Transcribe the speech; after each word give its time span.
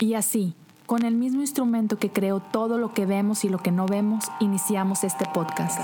Y 0.00 0.14
así, 0.14 0.54
con 0.86 1.04
el 1.04 1.16
mismo 1.16 1.40
instrumento 1.40 1.98
que 1.98 2.10
creó 2.10 2.38
todo 2.38 2.78
lo 2.78 2.94
que 2.94 3.04
vemos 3.04 3.44
y 3.44 3.48
lo 3.48 3.58
que 3.58 3.72
no 3.72 3.86
vemos, 3.86 4.26
iniciamos 4.38 5.02
este 5.02 5.24
podcast. 5.34 5.80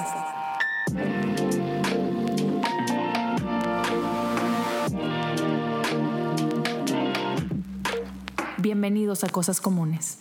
Bienvenidos 8.59 9.24
a 9.24 9.29
Cosas 9.30 9.61
Comunes. 9.61 10.20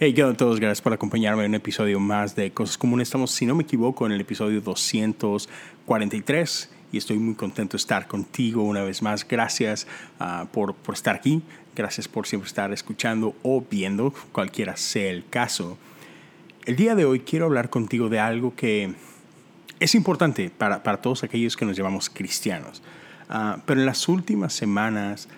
Hey, 0.00 0.12
¿qué 0.12 0.22
tal 0.22 0.32
a 0.32 0.36
todos? 0.36 0.58
Gracias 0.58 0.82
por 0.82 0.92
acompañarme 0.92 1.44
en 1.44 1.52
un 1.52 1.54
episodio 1.54 2.00
más 2.00 2.34
de 2.34 2.50
Cosas 2.50 2.76
Comunes. 2.76 3.06
Estamos, 3.06 3.30
si 3.30 3.46
no 3.46 3.54
me 3.54 3.62
equivoco, 3.62 4.06
en 4.06 4.12
el 4.12 4.20
episodio 4.20 4.60
243 4.60 6.70
y 6.92 6.98
estoy 6.98 7.18
muy 7.18 7.34
contento 7.34 7.72
de 7.72 7.78
estar 7.78 8.06
contigo 8.06 8.62
una 8.62 8.82
vez 8.82 9.02
más. 9.02 9.26
Gracias 9.26 9.86
ah, 10.18 10.46
por, 10.52 10.74
por, 10.74 10.94
estar 10.94 11.14
aquí, 11.14 11.42
gracias 11.78 12.08
por 12.08 12.26
siempre 12.26 12.48
estar 12.48 12.72
escuchando 12.72 13.34
o 13.42 13.64
viendo, 13.68 14.12
cualquiera 14.32 14.76
sea 14.76 15.10
el 15.10 15.24
caso. 15.26 15.78
El 16.66 16.76
día 16.76 16.94
de 16.94 17.04
hoy 17.04 17.20
quiero 17.20 17.46
hablar 17.46 17.70
contigo 17.70 18.08
de 18.08 18.18
algo 18.18 18.54
que 18.54 18.92
es 19.80 19.94
importante 19.94 20.50
para, 20.50 20.82
para 20.82 21.00
todos 21.00 21.22
aquellos 21.22 21.56
que 21.56 21.64
nos 21.64 21.76
llamamos 21.76 22.10
cristianos, 22.10 22.82
uh, 23.30 23.60
pero 23.64 23.80
en 23.80 23.86
las 23.86 24.08
últimas 24.08 24.52
semanas 24.52 25.28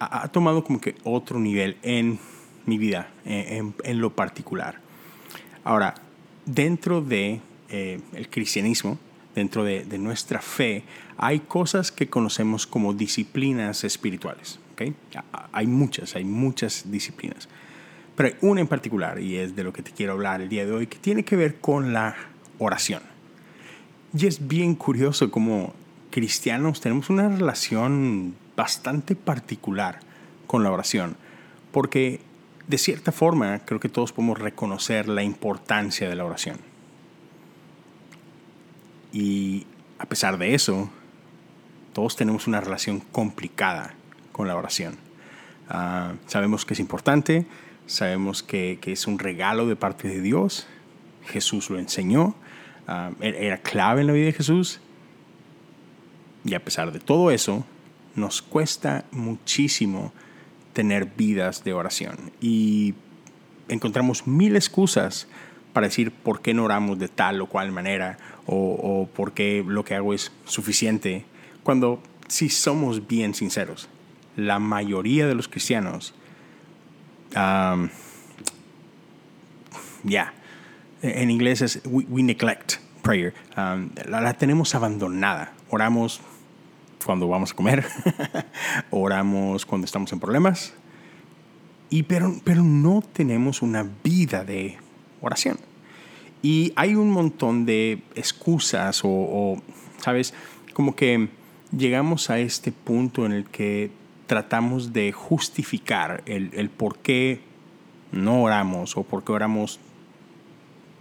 ha, 0.00 0.24
ha, 0.24 0.28
tomado 0.28 0.64
como 0.64 0.80
que 0.80 0.96
otro 1.04 1.38
nivel 1.38 1.76
en 1.82 2.18
mi 2.66 2.76
vida, 2.76 3.08
en, 3.24 3.74
en 3.84 4.00
lo 4.00 4.14
particular. 4.14 4.80
Ahora, 5.64 5.94
dentro 6.44 7.00
de 7.00 7.40
eh, 7.68 8.00
el 8.14 8.28
cristianismo, 8.28 8.98
dentro 9.34 9.64
de, 9.64 9.84
de, 9.84 9.98
nuestra 9.98 10.40
fe, 10.40 10.82
hay 11.16 11.40
cosas 11.40 11.92
que 11.92 12.08
conocemos 12.08 12.66
como 12.66 12.92
disciplinas 12.94 13.84
espirituales. 13.84 14.58
¿Okay? 14.78 14.94
Hay 15.52 15.66
muchas, 15.66 16.14
hay 16.14 16.24
muchas 16.24 16.90
disciplinas. 16.90 17.48
Pero 18.14 18.28
hay 18.28 18.34
una 18.40 18.60
en 18.60 18.68
particular, 18.68 19.20
y 19.20 19.36
es 19.36 19.56
de 19.56 19.64
lo 19.64 19.72
que 19.72 19.82
te 19.82 19.90
quiero 19.90 20.12
hablar 20.12 20.40
el 20.40 20.48
día 20.48 20.64
de 20.64 20.72
hoy, 20.72 20.86
que 20.86 20.98
tiene 20.98 21.24
que 21.24 21.34
ver 21.34 21.56
con 21.56 21.92
la 21.92 22.14
oración. 22.58 23.02
Y 24.16 24.26
es 24.26 24.46
bien 24.46 24.74
curioso 24.74 25.30
como 25.30 25.74
cristianos 26.10 26.80
tenemos 26.80 27.10
una 27.10 27.28
relación 27.28 28.34
bastante 28.56 29.14
particular 29.14 30.00
con 30.46 30.62
la 30.62 30.70
oración, 30.70 31.16
porque 31.72 32.20
de 32.66 32.78
cierta 32.78 33.12
forma 33.12 33.60
creo 33.60 33.80
que 33.80 33.88
todos 33.88 34.12
podemos 34.12 34.38
reconocer 34.38 35.08
la 35.08 35.22
importancia 35.22 36.08
de 36.08 36.14
la 36.14 36.24
oración. 36.24 36.58
Y 39.12 39.66
a 39.98 40.06
pesar 40.06 40.38
de 40.38 40.54
eso, 40.54 40.90
todos 41.92 42.16
tenemos 42.16 42.46
una 42.46 42.60
relación 42.60 43.00
complicada 43.00 43.94
con 44.38 44.46
la 44.46 44.54
oración. 44.54 44.94
Uh, 45.68 46.14
sabemos 46.28 46.64
que 46.64 46.74
es 46.74 46.80
importante, 46.80 47.44
sabemos 47.86 48.44
que, 48.44 48.78
que, 48.80 48.92
es 48.92 49.08
un 49.08 49.18
regalo 49.18 49.66
de 49.66 49.74
parte 49.74 50.06
de 50.06 50.20
Dios, 50.20 50.68
Jesús 51.26 51.70
lo 51.70 51.78
enseñó, 51.80 52.36
uh, 52.86 53.20
era 53.20 53.58
clave 53.58 54.02
en 54.02 54.06
la 54.06 54.12
vida 54.12 54.26
de 54.26 54.32
Jesús, 54.32 54.80
y 56.44 56.54
a 56.54 56.62
pesar 56.62 56.92
de 56.92 57.00
todo 57.00 57.32
eso, 57.32 57.66
nos 58.14 58.40
cuesta 58.40 59.06
muchísimo 59.10 60.12
tener 60.72 61.06
vidas 61.06 61.64
de 61.64 61.72
oración. 61.72 62.30
Y 62.40 62.94
encontramos 63.66 64.28
mil 64.28 64.54
excusas 64.54 65.26
para 65.72 65.88
decir 65.88 66.12
por 66.12 66.42
qué 66.42 66.54
no 66.54 66.62
oramos 66.62 67.00
de 67.00 67.08
tal 67.08 67.40
o 67.40 67.48
cual 67.48 67.72
manera 67.72 68.18
o, 68.46 68.54
o 68.54 69.08
por 69.08 69.32
qué 69.32 69.64
lo 69.66 69.84
que 69.84 69.96
hago 69.96 70.14
es 70.14 70.30
suficiente, 70.44 71.24
cuando 71.64 72.00
si 72.28 72.48
somos 72.48 73.08
bien 73.08 73.34
sinceros, 73.34 73.88
la 74.38 74.60
mayoría 74.60 75.26
de 75.26 75.34
los 75.34 75.48
cristianos, 75.48 76.14
um, 77.34 77.88
ya, 80.04 80.32
en 81.02 81.30
inglés 81.30 81.60
es 81.60 81.80
we, 81.84 82.22
neglect 82.22 82.74
prayer, 83.02 83.34
um, 83.56 83.90
la, 84.08 84.32
tenemos 84.34 84.76
abandonada. 84.76 85.52
Oramos 85.70 86.20
cuando 87.04 87.26
vamos 87.26 87.50
a 87.50 87.54
comer, 87.56 87.84
oramos 88.90 89.66
cuando 89.66 89.86
estamos 89.86 90.12
en 90.12 90.20
problemas, 90.20 90.72
y, 91.90 92.04
pero, 92.04 92.32
pero 92.44 92.62
no 92.62 93.02
tenemos 93.12 93.60
una 93.60 93.90
vida 94.04 94.44
de 94.44 94.78
oración. 95.20 95.58
Y 96.42 96.72
hay 96.76 96.94
un 96.94 97.10
montón 97.10 97.66
de 97.66 98.02
excusas 98.14 99.00
o, 99.02 99.60
¿sabes? 99.98 100.32
Como 100.74 100.94
que 100.94 101.28
llegamos 101.76 102.30
a 102.30 102.38
este 102.38 102.70
punto 102.70 103.26
en 103.26 103.32
el 103.32 103.44
que 103.46 103.90
tratamos 104.28 104.92
de 104.92 105.10
justificar 105.10 106.22
el, 106.26 106.50
el 106.52 106.70
por 106.70 106.98
qué 106.98 107.40
no 108.12 108.42
oramos 108.44 108.96
o 108.96 109.02
por 109.02 109.24
qué 109.24 109.32
oramos 109.32 109.80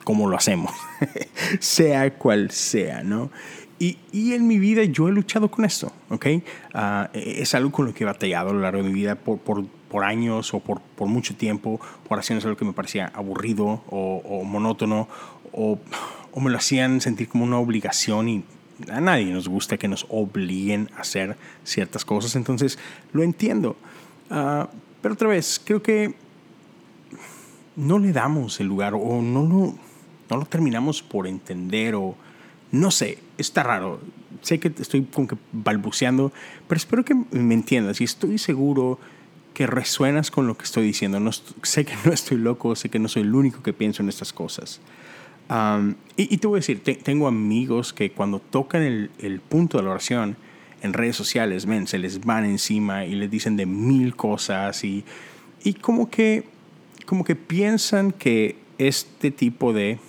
como 0.04 0.30
lo 0.30 0.38
hacemos, 0.38 0.72
sea 1.60 2.14
cual 2.18 2.50
sea, 2.50 3.04
¿no? 3.04 3.30
Y, 3.78 3.98
y, 4.12 4.34
en 4.34 4.48
mi 4.48 4.58
vida 4.58 4.84
yo 4.86 5.08
he 5.08 5.12
luchado 5.12 5.52
con 5.52 5.66
esto, 5.66 5.92
¿ok? 6.10 6.26
Uh, 6.74 7.08
es 7.14 7.54
algo 7.54 7.72
con 7.72 7.86
lo 7.86 7.94
que 7.94 8.06
he 8.06 8.08
batallado 8.08 8.50
a 8.50 8.54
lo 8.54 8.62
largo 8.62 8.82
de 8.82 8.90
mi 8.90 8.94
vida 8.94 9.16
por, 9.16 9.38
por, 9.38 9.66
por 9.68 10.04
años 10.04 10.54
o 10.54 10.62
por, 10.62 10.80
por, 10.80 11.08
mucho 11.10 11.36
tiempo. 11.36 11.80
Oraciones 12.10 12.44
algo 12.46 12.58
que 12.58 12.66
me 12.66 12.74
parecía 12.74 13.12
aburrido 13.14 13.84
o, 13.90 14.22
o 14.26 14.44
monótono 14.46 15.08
o, 15.52 15.78
o, 16.32 16.40
me 16.40 16.50
lo 16.50 16.58
hacían 16.58 17.02
sentir 17.02 17.28
como 17.28 17.44
una 17.44 17.60
obligación 17.60 18.30
y 18.30 18.44
a 18.92 19.02
nadie 19.02 19.26
nos 19.26 19.48
gusta 19.48 19.78
que 19.78 19.88
nos 19.88 20.06
obliguen 20.10 20.90
a 20.96 21.02
hacer 21.02 21.38
ciertas 21.64 22.06
cosas. 22.06 22.36
Entonces 22.36 22.78
lo 23.14 23.24
entiendo. 23.24 23.76
Uh, 24.30 24.66
pero 25.02 25.14
otra 25.14 25.30
vez, 25.30 25.62
creo 25.64 25.82
que 25.82 26.16
no 27.76 28.00
le 28.00 28.12
damos 28.12 28.60
el 28.60 28.68
lugar 28.68 28.94
o 28.94 29.22
no 29.22 29.44
lo, 29.44 29.76
no 30.30 30.38
lo 30.38 30.46
terminamos 30.46 31.02
por 31.02 31.28
entender 31.28 31.96
o 31.96 32.16
no 32.72 32.92
sé, 32.92 33.20
está 33.38 33.64
raro. 33.64 34.02
Sé 34.42 34.60
que 34.60 34.72
estoy 34.80 35.04
como 35.04 35.28
que 35.28 35.38
balbuceando, 35.52 36.32
pero 36.68 36.78
espero 36.78 37.06
que 37.06 37.16
me 37.32 37.54
entiendas 37.54 38.02
y 38.02 38.04
estoy 38.04 38.38
seguro 38.38 39.00
que 39.54 39.66
resuenas 39.66 40.30
con 40.30 40.46
lo 40.48 40.58
que 40.58 40.66
estoy 40.66 40.86
diciendo. 40.86 41.20
No, 41.20 41.32
sé 41.32 41.86
que 41.86 41.96
no 42.06 42.12
estoy 42.12 42.38
loco, 42.38 42.76
sé 42.76 42.90
que 42.90 43.00
no 43.00 43.08
soy 43.08 43.24
el 43.24 43.34
único 43.34 43.64
que 43.64 43.74
pienso 43.74 44.04
en 44.04 44.10
estas 44.10 44.34
cosas. 44.34 44.82
Um, 45.50 45.96
y, 46.18 46.34
y, 46.34 46.38
te 46.38 46.48
voy 46.48 46.58
a 46.58 46.60
decir, 46.60 46.84
te, 46.84 46.96
tengo 46.96 47.28
amigos 47.28 47.94
que 47.94 48.12
cuando 48.12 48.40
tocan 48.40 48.82
el, 48.82 49.12
el, 49.20 49.40
punto 49.40 49.78
de 49.78 49.84
la 49.86 49.92
oración 49.92 50.36
en 50.82 50.92
redes 50.92 51.16
sociales, 51.16 51.66
men, 51.66 51.88
se 51.88 51.98
les 51.98 52.26
van 52.26 52.44
encima 52.44 53.06
y 53.06 53.16
les 53.16 53.32
dicen 53.32 53.56
de 53.56 53.66
mil 53.66 54.16
cosas 54.16 54.84
y, 54.84 55.06
y 55.64 55.74
como, 55.76 56.10
que, 56.10 56.44
como 57.06 57.24
que 57.24 57.36
piensan 57.36 58.12
que 58.12 58.58
este 58.78 59.32
tipo 59.32 59.72
de 59.72 60.00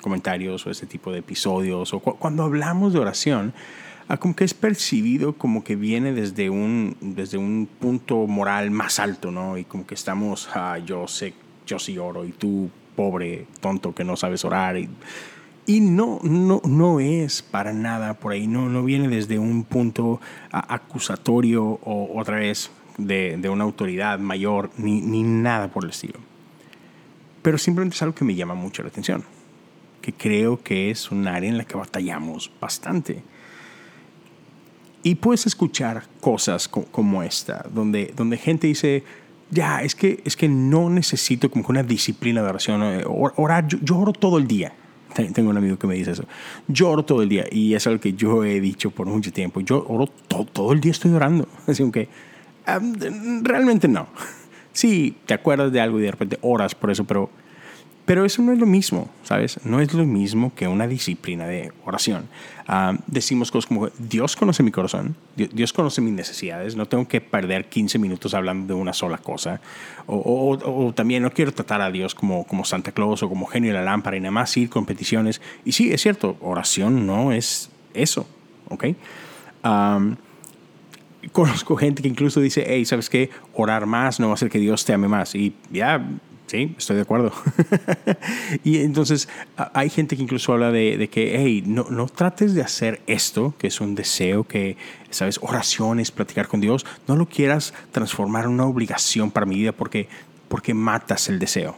comentarios 0.00 0.66
o 0.66 0.70
este 0.70 0.86
tipo 0.86 1.12
de 1.12 1.18
episodios 1.18 1.92
o 1.92 2.00
cu 2.00 2.16
cuando 2.16 2.44
hablamos 2.44 2.92
de 2.92 3.00
oración, 3.00 3.52
ah, 4.08 4.16
como 4.16 4.34
que 4.34 4.44
es 4.44 4.54
percibido 4.54 5.34
como 5.34 5.64
que 5.64 5.76
viene 5.76 6.12
desde 6.12 6.48
un, 6.48 6.96
desde 7.00 7.38
un 7.38 7.68
punto 7.80 8.26
moral 8.26 8.70
más 8.70 8.98
alto, 8.98 9.30
¿no? 9.30 9.58
Y 9.58 9.64
como 9.64 9.86
que 9.86 9.94
estamos, 9.94 10.48
ah, 10.54 10.78
yo 10.78 11.06
sé, 11.08 11.34
yo 11.66 11.78
sí 11.78 11.98
oro 11.98 12.24
y 12.24 12.30
tú, 12.30 12.70
pobre 12.96 13.46
tonto 13.60 13.94
que 13.94 14.04
no 14.04 14.16
sabes 14.16 14.44
orar. 14.44 14.76
Y, 14.76 14.88
y 15.66 15.80
no, 15.80 16.18
no, 16.22 16.60
no 16.64 17.00
es 17.00 17.42
para 17.42 17.72
nada 17.72 18.14
por 18.14 18.32
ahí, 18.32 18.46
no, 18.46 18.68
no 18.68 18.82
viene 18.82 19.08
desde 19.08 19.38
un 19.38 19.64
punto 19.64 20.20
acusatorio 20.50 21.64
o 21.64 22.18
otra 22.18 22.38
vez 22.38 22.70
de, 22.98 23.36
de 23.36 23.48
una 23.48 23.64
autoridad 23.64 24.18
mayor, 24.18 24.70
ni, 24.78 25.00
ni 25.00 25.22
nada 25.22 25.68
por 25.68 25.84
el 25.84 25.90
estilo. 25.90 26.18
Pero 27.42 27.58
simplemente 27.58 27.94
es 27.94 28.02
algo 28.02 28.14
que 28.14 28.24
me 28.24 28.34
llama 28.34 28.54
mucho 28.54 28.82
la 28.82 28.88
atención 28.88 29.24
que 30.06 30.12
creo 30.12 30.62
que 30.62 30.92
es 30.92 31.10
un 31.10 31.26
área 31.26 31.50
en 31.50 31.58
la 31.58 31.64
que 31.64 31.76
batallamos 31.76 32.52
bastante. 32.60 33.24
Y 35.02 35.16
puedes 35.16 35.46
escuchar 35.46 36.04
cosas 36.20 36.68
como 36.68 37.24
esta, 37.24 37.66
donde, 37.74 38.12
donde 38.14 38.36
gente 38.36 38.68
dice, 38.68 39.02
ya, 39.50 39.82
es 39.82 39.94
que, 39.94 40.22
es 40.24 40.36
que 40.36 40.48
no 40.48 40.90
necesito 40.90 41.50
como 41.50 41.66
una 41.68 41.82
disciplina 41.82 42.42
de 42.42 42.48
oración. 42.48 42.82
Orar, 43.06 43.66
yo, 43.68 43.78
yo 43.82 43.98
oro 43.98 44.12
todo 44.12 44.38
el 44.38 44.46
día. 44.46 44.72
Tengo 45.32 45.50
un 45.50 45.56
amigo 45.56 45.78
que 45.78 45.86
me 45.86 45.94
dice 45.94 46.10
eso. 46.10 46.24
Yo 46.68 46.90
oro 46.90 47.04
todo 47.04 47.22
el 47.22 47.28
día 47.28 47.46
y 47.50 47.74
es 47.74 47.86
algo 47.86 48.00
que 48.00 48.12
yo 48.12 48.44
he 48.44 48.60
dicho 48.60 48.90
por 48.90 49.06
mucho 49.06 49.32
tiempo. 49.32 49.60
Yo 49.60 49.84
oro 49.88 50.06
todo, 50.06 50.44
todo 50.44 50.72
el 50.72 50.80
día 50.80 50.92
estoy 50.92 51.12
orando. 51.12 51.48
Así 51.66 51.90
que 51.90 52.08
um, 52.68 53.42
realmente 53.42 53.88
no. 53.88 54.08
Sí, 54.72 55.16
te 55.24 55.32
acuerdas 55.32 55.72
de 55.72 55.80
algo 55.80 55.98
y 55.98 56.02
de 56.02 56.10
repente 56.10 56.38
oras 56.42 56.74
por 56.74 56.90
eso, 56.90 57.04
pero 57.04 57.30
pero 58.06 58.24
eso 58.24 58.40
no 58.40 58.52
es 58.52 58.58
lo 58.60 58.66
mismo, 58.66 59.10
¿sabes? 59.24 59.58
No 59.64 59.80
es 59.80 59.92
lo 59.92 60.06
mismo 60.06 60.54
que 60.54 60.68
una 60.68 60.86
disciplina 60.86 61.44
de 61.46 61.72
oración. 61.84 62.28
Uh, 62.68 62.96
decimos 63.08 63.50
cosas 63.50 63.66
como, 63.66 63.88
Dios 63.98 64.36
conoce 64.36 64.62
mi 64.62 64.70
corazón, 64.70 65.16
Dios 65.34 65.72
conoce 65.72 66.00
mis 66.00 66.12
necesidades, 66.12 66.76
no 66.76 66.86
tengo 66.86 67.08
que 67.08 67.20
perder 67.20 67.68
15 67.68 67.98
minutos 67.98 68.32
hablando 68.34 68.74
de 68.74 68.80
una 68.80 68.92
sola 68.92 69.18
cosa. 69.18 69.60
O, 70.06 70.92
también 70.94 71.24
no 71.24 71.32
quiero 71.32 71.52
tratar 71.52 71.80
a 71.80 71.90
Dios 71.90 72.14
como, 72.14 72.46
como 72.46 72.64
Santa 72.64 72.92
Claus 72.92 73.24
o 73.24 73.28
como 73.28 73.46
genio 73.46 73.72
de 73.72 73.78
la 73.78 73.84
lámpara 73.84 74.16
y 74.16 74.20
nada 74.20 74.30
más 74.30 74.56
ir 74.56 74.70
con 74.70 74.86
peticiones. 74.86 75.42
Y 75.64 75.72
sí, 75.72 75.92
es 75.92 76.00
cierto, 76.00 76.36
oración 76.40 77.06
no 77.06 77.32
es 77.32 77.70
eso, 77.92 78.28
¿ok? 78.68 78.84
Um, 79.64 80.14
conozco 81.32 81.76
gente 81.76 82.02
que 82.02 82.08
incluso 82.08 82.40
dice, 82.40 82.64
hey, 82.68 82.84
¿sabes 82.84 83.10
qué? 83.10 83.30
Orar 83.52 83.86
más 83.86 84.20
no 84.20 84.28
va 84.28 84.32
a 84.32 84.34
hacer 84.34 84.48
que 84.48 84.60
Dios 84.60 84.84
te 84.84 84.92
ame 84.92 85.08
más. 85.08 85.34
Y 85.34 85.54
ya, 85.72 86.00
sí, 86.46 86.74
estoy 86.78 86.96
de 86.96 87.02
acuerdo. 87.02 87.32
y 88.64 88.78
entonces 88.78 89.28
hay 89.56 89.90
gente 89.90 90.16
que 90.16 90.22
incluso 90.22 90.52
habla 90.52 90.70
de, 90.70 91.08
que, 91.10 91.38
hey, 91.38 91.62
no, 91.66 91.86
no 91.90 92.06
trates 92.06 92.54
de 92.54 92.62
hacer 92.62 93.00
esto, 93.06 93.54
que 93.58 93.66
es 93.66 93.80
un 93.80 93.94
deseo, 93.94 94.44
que, 94.44 94.76
¿sabes? 95.10 95.38
Oraciones, 95.42 96.10
platicar 96.10 96.48
con 96.48 96.60
Dios. 96.60 96.86
No 97.08 97.16
lo 97.16 97.26
quieras 97.26 97.74
transformar 97.92 98.44
en 98.44 98.50
una 98.50 98.66
obligación 98.66 99.30
para 99.30 99.46
mi 99.46 99.56
vida 99.56 99.72
porque, 99.72 100.08
porque 100.48 100.74
matas 100.74 101.28
el 101.28 101.38
deseo. 101.38 101.76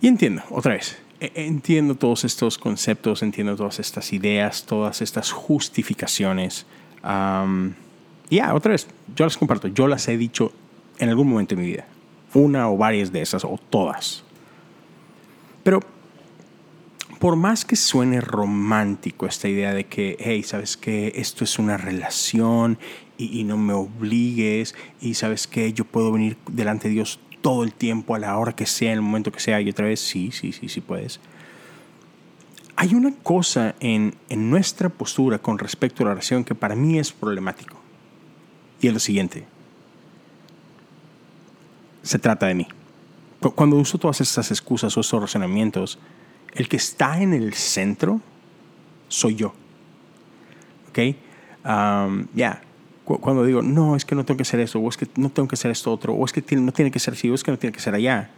Y 0.00 0.08
entiendo, 0.08 0.42
otra 0.50 0.74
vez, 0.74 0.98
e, 1.20 1.32
entiendo 1.34 1.94
todos 1.94 2.24
estos 2.24 2.58
conceptos, 2.58 3.22
entiendo 3.22 3.54
todas 3.56 3.78
estas 3.78 4.12
ideas, 4.12 4.64
todas 4.64 5.02
estas 5.02 5.30
justificaciones. 5.30 6.66
ya, 7.02 8.54
otra 8.54 8.72
vez, 8.72 8.86
yo 9.14 9.24
las 9.26 9.36
comparto, 9.36 9.68
yo 9.68 9.86
las 9.86 10.08
he 10.08 10.16
dicho 10.16 10.52
en 10.98 11.08
algún 11.08 11.28
momento 11.28 11.54
de 11.54 11.62
mi 11.62 11.68
vida, 11.68 11.86
una 12.34 12.70
o 12.70 12.76
varias 12.76 13.12
de 13.12 13.22
esas, 13.22 13.44
o 13.44 13.58
todas. 13.70 14.24
Pero 15.62 15.80
por 17.20 17.36
más 17.36 17.66
que 17.66 17.76
suene 17.76 18.22
romántico 18.22 19.26
esta 19.26 19.46
idea 19.46 19.74
de 19.74 19.84
que, 19.84 20.16
hey, 20.20 20.42
sabes 20.42 20.78
que 20.78 21.12
esto 21.16 21.44
es 21.44 21.58
una 21.58 21.76
relación 21.76 22.78
y, 23.18 23.44
no 23.44 23.58
me 23.58 23.74
obligues, 23.74 24.74
y 25.02 25.12
sabes 25.12 25.46
que 25.46 25.74
yo 25.74 25.84
puedo 25.84 26.10
venir 26.10 26.38
delante 26.50 26.88
de 26.88 26.94
Dios 26.94 27.20
todo 27.42 27.64
el 27.64 27.74
tiempo, 27.74 28.14
a 28.14 28.18
la 28.18 28.38
hora 28.38 28.54
que 28.54 28.64
sea, 28.64 28.92
en 28.92 28.96
el 28.96 29.02
momento 29.02 29.30
que 29.30 29.40
sea, 29.40 29.60
y 29.60 29.68
otra 29.68 29.84
vez, 29.86 30.00
sí, 30.00 30.30
sí, 30.32 30.52
sí, 30.52 30.70
sí 30.70 30.80
puedes. 30.80 31.20
Hay 32.76 32.94
una 32.94 33.12
cosa 33.22 33.74
en, 33.80 34.14
en 34.30 34.48
nuestra 34.48 34.88
postura 34.88 35.38
con 35.38 35.58
respecto 35.58 36.02
a 36.02 36.06
la 36.06 36.12
oración 36.12 36.44
que 36.44 36.54
para 36.54 36.74
mí 36.74 36.98
es 36.98 37.12
problemático. 37.12 37.76
Y 38.80 38.86
es 38.86 38.94
lo 38.94 39.00
siguiente. 39.00 39.44
Se 42.10 42.18
trata 42.18 42.46
de 42.46 42.56
mí. 42.56 42.66
Cuando 43.54 43.76
uso 43.76 43.96
todas 43.96 44.20
estas 44.20 44.50
excusas 44.50 44.96
o 44.96 45.00
estos 45.00 45.20
razonamientos, 45.22 45.96
el 46.54 46.68
que 46.68 46.76
está 46.76 47.22
en 47.22 47.32
el 47.32 47.54
centro 47.54 48.20
soy 49.06 49.36
yo. 49.36 49.54
¿Ok? 50.88 50.98
ya, 52.34 52.62
cuando 53.04 53.44
digo, 53.44 53.62
no, 53.62 53.94
es 53.94 54.04
que 54.04 54.16
no 54.16 54.24
tengo 54.24 54.38
que 54.38 54.42
hacer 54.42 54.58
eso, 54.58 54.80
o 54.80 54.88
es 54.88 54.96
que 54.96 55.06
no 55.14 55.30
tengo 55.30 55.46
que 55.46 55.54
hacer 55.54 55.70
esto 55.70 55.92
otro, 55.92 56.12
o 56.14 56.24
es 56.24 56.32
que 56.32 56.56
no 56.56 56.72
tiene 56.72 56.90
que 56.90 56.98
ser 56.98 57.14
así, 57.14 57.30
o 57.30 57.34
es 57.36 57.44
que 57.44 57.52
no 57.52 57.60
tiene 57.60 57.72
que 57.72 57.80
ser 57.80 57.94
allá. 57.94 58.32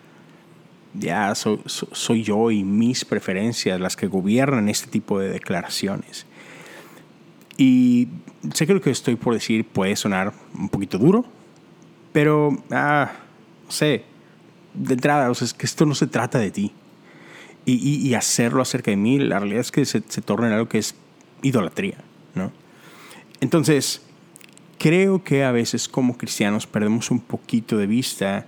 Ya 0.92 1.34
soy, 1.34 1.62
soy 1.64 2.22
yo 2.22 2.50
y 2.50 2.64
mis 2.64 3.06
preferencias 3.06 3.80
las 3.80 3.96
que 3.96 4.06
gobiernan 4.06 4.68
este 4.68 4.90
tipo 4.90 5.18
de 5.18 5.30
declaraciones. 5.30 6.26
Y 7.56 8.08
sé 8.52 8.66
que 8.66 8.74
lo 8.74 8.82
que 8.82 8.90
estoy 8.90 9.16
por 9.16 9.32
decir 9.32 9.66
puede 9.66 9.96
sonar 9.96 10.34
un 10.58 10.68
poquito 10.68 10.98
duro, 10.98 11.24
pero, 12.12 12.54
ah, 12.70 13.12
sé, 13.72 14.04
de 14.74 14.94
entrada, 14.94 15.30
o 15.30 15.34
sea, 15.34 15.46
es 15.46 15.54
que 15.54 15.66
esto 15.66 15.84
no 15.86 15.94
se 15.94 16.06
trata 16.06 16.38
de 16.38 16.50
ti. 16.50 16.72
Y, 17.64 18.12
hacerlo 18.14 18.60
acerca 18.60 18.90
de 18.90 18.96
mí, 18.96 19.20
la 19.20 19.38
realidad 19.38 19.60
es 19.60 19.70
que 19.70 19.84
se, 19.84 20.02
se 20.08 20.20
torna 20.20 20.48
en 20.48 20.54
algo 20.54 20.68
que 20.68 20.78
es 20.78 20.96
idolatría, 21.42 21.98
¿no? 22.34 22.50
Entonces, 23.40 24.02
creo 24.78 25.22
que 25.22 25.44
a 25.44 25.52
veces 25.52 25.88
como 25.88 26.18
cristianos 26.18 26.66
perdemos 26.66 27.12
un 27.12 27.20
poquito 27.20 27.76
de 27.76 27.86
vista 27.86 28.46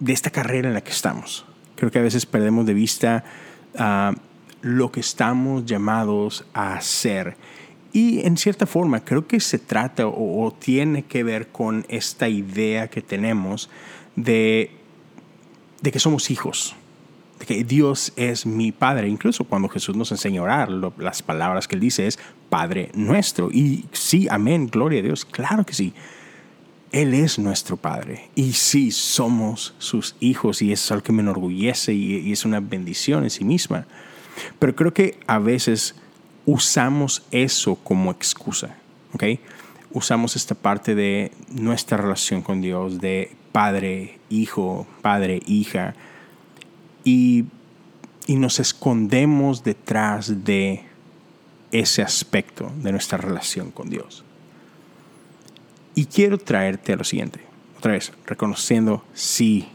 de 0.00 0.12
esta 0.12 0.30
carrera 0.30 0.68
en 0.68 0.74
la 0.74 0.80
que 0.80 0.90
estamos. 0.90 1.44
Creo 1.76 1.92
que 1.92 2.00
a 2.00 2.02
veces 2.02 2.26
perdemos 2.26 2.66
de 2.66 2.74
vista 2.74 3.24
ah, 3.78 4.12
lo 4.62 4.90
que 4.90 5.00
estamos 5.00 5.64
llamados 5.64 6.44
a 6.52 6.74
hacer. 6.74 7.36
Y 7.92 8.26
en 8.26 8.36
cierta 8.36 8.66
forma 8.66 9.04
creo 9.04 9.26
que 9.26 9.40
se 9.40 9.58
trata 9.58 10.06
o, 10.06 10.54
tiene 10.58 11.04
que 11.04 11.24
ver 11.24 11.48
con 11.48 11.84
esta 11.88 12.28
idea 12.28 12.88
que 12.88 13.02
tenemos 13.02 13.68
de, 14.16 14.70
de 15.82 15.90
que 15.92 15.98
somos 15.98 16.30
hijos 16.30 16.76
de 17.40 17.46
que 17.46 17.64
Dios 17.64 18.12
es 18.16 18.46
mi 18.46 18.70
Padre. 18.70 19.08
Incluso 19.08 19.44
cuando 19.44 19.68
Jesús 19.68 19.96
nos 19.96 20.12
enseña 20.12 20.40
a 20.40 20.44
orar, 20.44 20.70
las 20.98 21.22
palabras 21.22 21.66
que 21.66 21.74
Él 21.74 21.80
dice 21.80 22.06
es 22.06 22.18
Padre 22.50 22.90
nuestro. 22.94 23.50
Y 23.50 23.86
sí, 23.92 24.28
amén, 24.30 24.68
gloria 24.68 25.00
a 25.00 25.02
Dios, 25.02 25.24
claro 25.24 25.64
que 25.64 25.72
sí. 25.72 25.94
Él 26.92 27.14
es 27.14 27.38
nuestro 27.38 27.76
Padre. 27.78 28.28
Y 28.34 28.52
sí, 28.52 28.90
somos 28.90 29.74
sus 29.78 30.16
hijos 30.20 30.60
y 30.60 30.70
es 30.70 30.90
algo 30.92 31.02
que 31.02 31.12
me 31.12 31.22
enorgullece 31.22 31.94
y, 31.94 32.18
y 32.18 32.32
es 32.32 32.44
una 32.44 32.60
bendición 32.60 33.24
en 33.24 33.30
sí 33.30 33.44
misma. 33.44 33.86
Pero 34.58 34.76
creo 34.76 34.92
que 34.92 35.18
a 35.26 35.38
veces 35.38 35.94
usamos 36.46 37.22
eso 37.30 37.76
como 37.76 38.10
excusa, 38.10 38.76
¿ok? 39.14 39.24
Usamos 39.92 40.36
esta 40.36 40.54
parte 40.54 40.94
de 40.94 41.32
nuestra 41.50 41.98
relación 41.98 42.42
con 42.42 42.60
Dios, 42.60 43.00
de 43.00 43.32
padre, 43.52 44.18
hijo, 44.28 44.86
padre, 45.02 45.40
hija, 45.46 45.94
y, 47.04 47.46
y 48.26 48.36
nos 48.36 48.60
escondemos 48.60 49.64
detrás 49.64 50.44
de 50.44 50.84
ese 51.72 52.02
aspecto 52.02 52.70
de 52.76 52.92
nuestra 52.92 53.18
relación 53.18 53.70
con 53.70 53.90
Dios. 53.90 54.24
Y 55.94 56.06
quiero 56.06 56.38
traerte 56.38 56.92
a 56.92 56.96
lo 56.96 57.04
siguiente, 57.04 57.40
otra 57.78 57.92
vez, 57.92 58.12
reconociendo, 58.26 59.04
sí, 59.12 59.68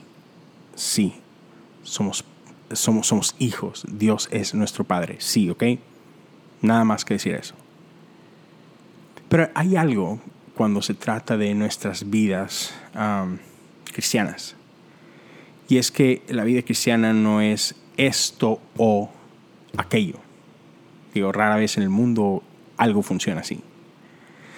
sí, 0.76 1.14
somos, 1.84 2.24
somos, 2.72 3.08
somos 3.08 3.36
hijos, 3.40 3.86
Dios 3.90 4.30
es 4.32 4.54
nuestro 4.54 4.84
Padre, 4.84 5.18
sí, 5.20 5.50
¿ok? 5.50 5.64
Nada 6.66 6.84
más 6.84 7.06
que 7.06 7.16
decir 7.16 7.36
eso. 7.36 7.56
Pero 9.30 9.50
hay 9.54 9.76
algo 9.76 10.20
cuando 10.56 10.82
se 10.82 10.94
trata 10.94 11.38
de 11.38 11.54
nuestras 11.54 12.10
vidas 12.10 12.74
cristianas 13.92 14.56
y 15.68 15.78
es 15.78 15.92
que 15.92 16.22
la 16.28 16.44
vida 16.44 16.62
cristiana 16.62 17.14
no 17.14 17.42
es 17.42 17.76
esto 17.98 18.60
o 18.78 19.10
aquello. 19.78 20.16
Digo, 21.14 21.32
rara 21.32 21.56
vez 21.56 21.78
en 21.78 21.84
el 21.84 21.90
mundo 21.90 22.44
algo 22.78 23.02
funciona 23.02 23.42
así. 23.42 23.62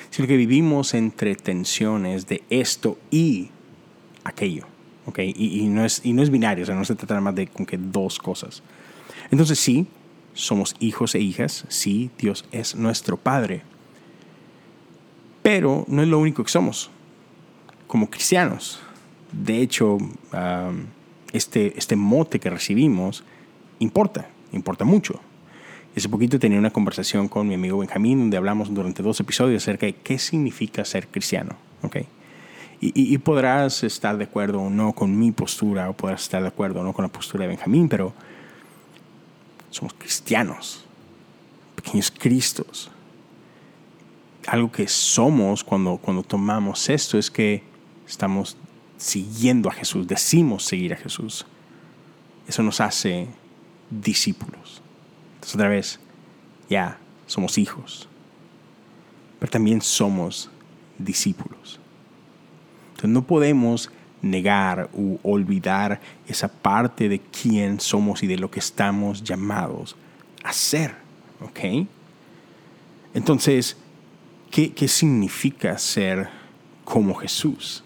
Sino 0.10 0.28
que 0.28 0.38
vivimos 0.38 0.94
entre 0.94 1.36
tensiones 1.36 2.28
de 2.28 2.44
esto 2.50 2.98
y 3.12 3.50
aquello. 4.24 4.66
¿okay? 5.06 5.34
Y, 5.38 5.68
no 5.68 5.86
es, 5.86 6.02
y 6.04 6.14
no 6.14 6.24
es 6.24 6.30
binario, 6.30 6.64
o 6.64 6.66
sea, 6.66 6.76
no 6.76 6.84
se 6.84 6.96
trata 6.96 7.22
más 7.22 7.36
de 7.36 7.48
con 7.48 7.66
que 7.66 7.78
dos 7.78 8.20
cosas. 8.20 8.64
Entonces 9.32 9.60
sí, 9.60 9.88
somos 10.38 10.76
hijos 10.80 11.16
e 11.16 11.20
hijas, 11.20 11.66
sí, 11.68 12.12
Dios 12.18 12.46
es 12.52 12.76
nuestro 12.76 13.18
Padre. 13.18 13.64
Pero 15.42 15.86
no 15.88 16.02
es 16.02 16.08
lo 16.08 16.20
único 16.20 16.44
que 16.44 16.52
somos 16.52 16.90
como 17.88 18.10
cristianos. 18.10 18.80
De 19.32 19.62
hecho, 19.62 19.98
este, 21.34 21.78
este 21.78 21.96
mote 21.96 22.40
que 22.40 22.50
recibimos 22.50 23.24
importa, 23.80 24.30
importa 24.52 24.86
mucho. 24.86 25.20
Hace 25.96 26.10
poquito 26.10 26.38
tenía 26.38 26.60
una 26.60 26.70
conversación 26.70 27.28
con 27.28 27.48
mi 27.48 27.56
amigo 27.56 27.80
Benjamín 27.80 28.20
donde 28.20 28.38
hablamos 28.38 28.72
durante 28.72 29.02
dos 29.02 29.20
episodios 29.20 29.64
acerca 29.64 29.88
de 29.88 29.96
qué 29.96 30.20
significa 30.20 30.86
ser 30.86 31.08
cristiano. 31.08 31.56
¿okay? 31.82 32.06
Y, 32.80 32.92
y, 32.94 33.18
podrás 33.18 33.84
estar 33.84 34.16
de 34.18 34.26
acuerdo 34.26 34.62
o 34.62 34.70
no 34.70 34.94
con 34.94 35.18
mi 35.18 35.32
postura, 35.32 35.90
o 35.90 35.94
podrás 35.94 36.22
estar 36.22 36.44
de 36.44 36.50
acuerdo 36.50 36.82
o 36.82 36.84
no 36.84 36.94
con 36.94 37.02
la 37.02 37.10
postura 37.10 37.44
de 37.44 37.48
Benjamín, 37.48 37.90
pero 37.90 38.14
somos 39.78 39.94
cristianos, 39.94 40.84
pequeños 41.76 42.12
cristos. 42.12 42.90
Algo 44.48 44.72
que 44.72 44.88
somos 44.88 45.64
cuando, 45.64 45.98
cuando 45.98 46.24
tomamos 46.24 46.90
esto 46.90 47.18
es 47.18 47.30
que 47.30 47.64
estamos 48.08 48.58
siguiendo 48.98 49.70
a 49.70 49.74
Jesús, 49.74 50.08
decimos 50.08 50.64
seguir 50.64 50.94
a 50.94 50.98
Jesús. 50.98 51.46
Eso 52.48 52.64
nos 52.64 52.82
hace 52.82 53.28
discípulos. 53.92 54.82
Entonces 55.36 55.56
otra 55.56 55.70
vez, 55.70 56.00
ya, 56.70 56.98
somos 57.28 57.58
hijos, 57.58 58.08
pero 59.40 59.52
también 59.52 59.82
somos 59.82 60.50
discípulos. 60.98 61.80
Entonces 62.90 63.10
no 63.12 63.28
podemos 63.28 63.92
negar 64.22 64.90
u 64.94 65.18
olvidar 65.24 66.00
esa 66.28 66.48
parte 66.48 67.10
de 67.10 67.20
quién 67.20 67.80
somos 67.80 68.24
y 68.24 68.28
de 68.28 68.38
lo 68.38 68.50
que 68.50 68.60
estamos 68.60 69.24
llamados 69.24 69.96
a 70.44 70.54
ser. 70.54 70.96
¿Ok? 71.42 71.88
Entonces, 73.14 73.78
¿qué, 74.52 74.74
qué 74.74 74.88
significa 74.88 75.78
ser 75.78 76.30
como 76.84 77.14
Jesús? 77.16 77.84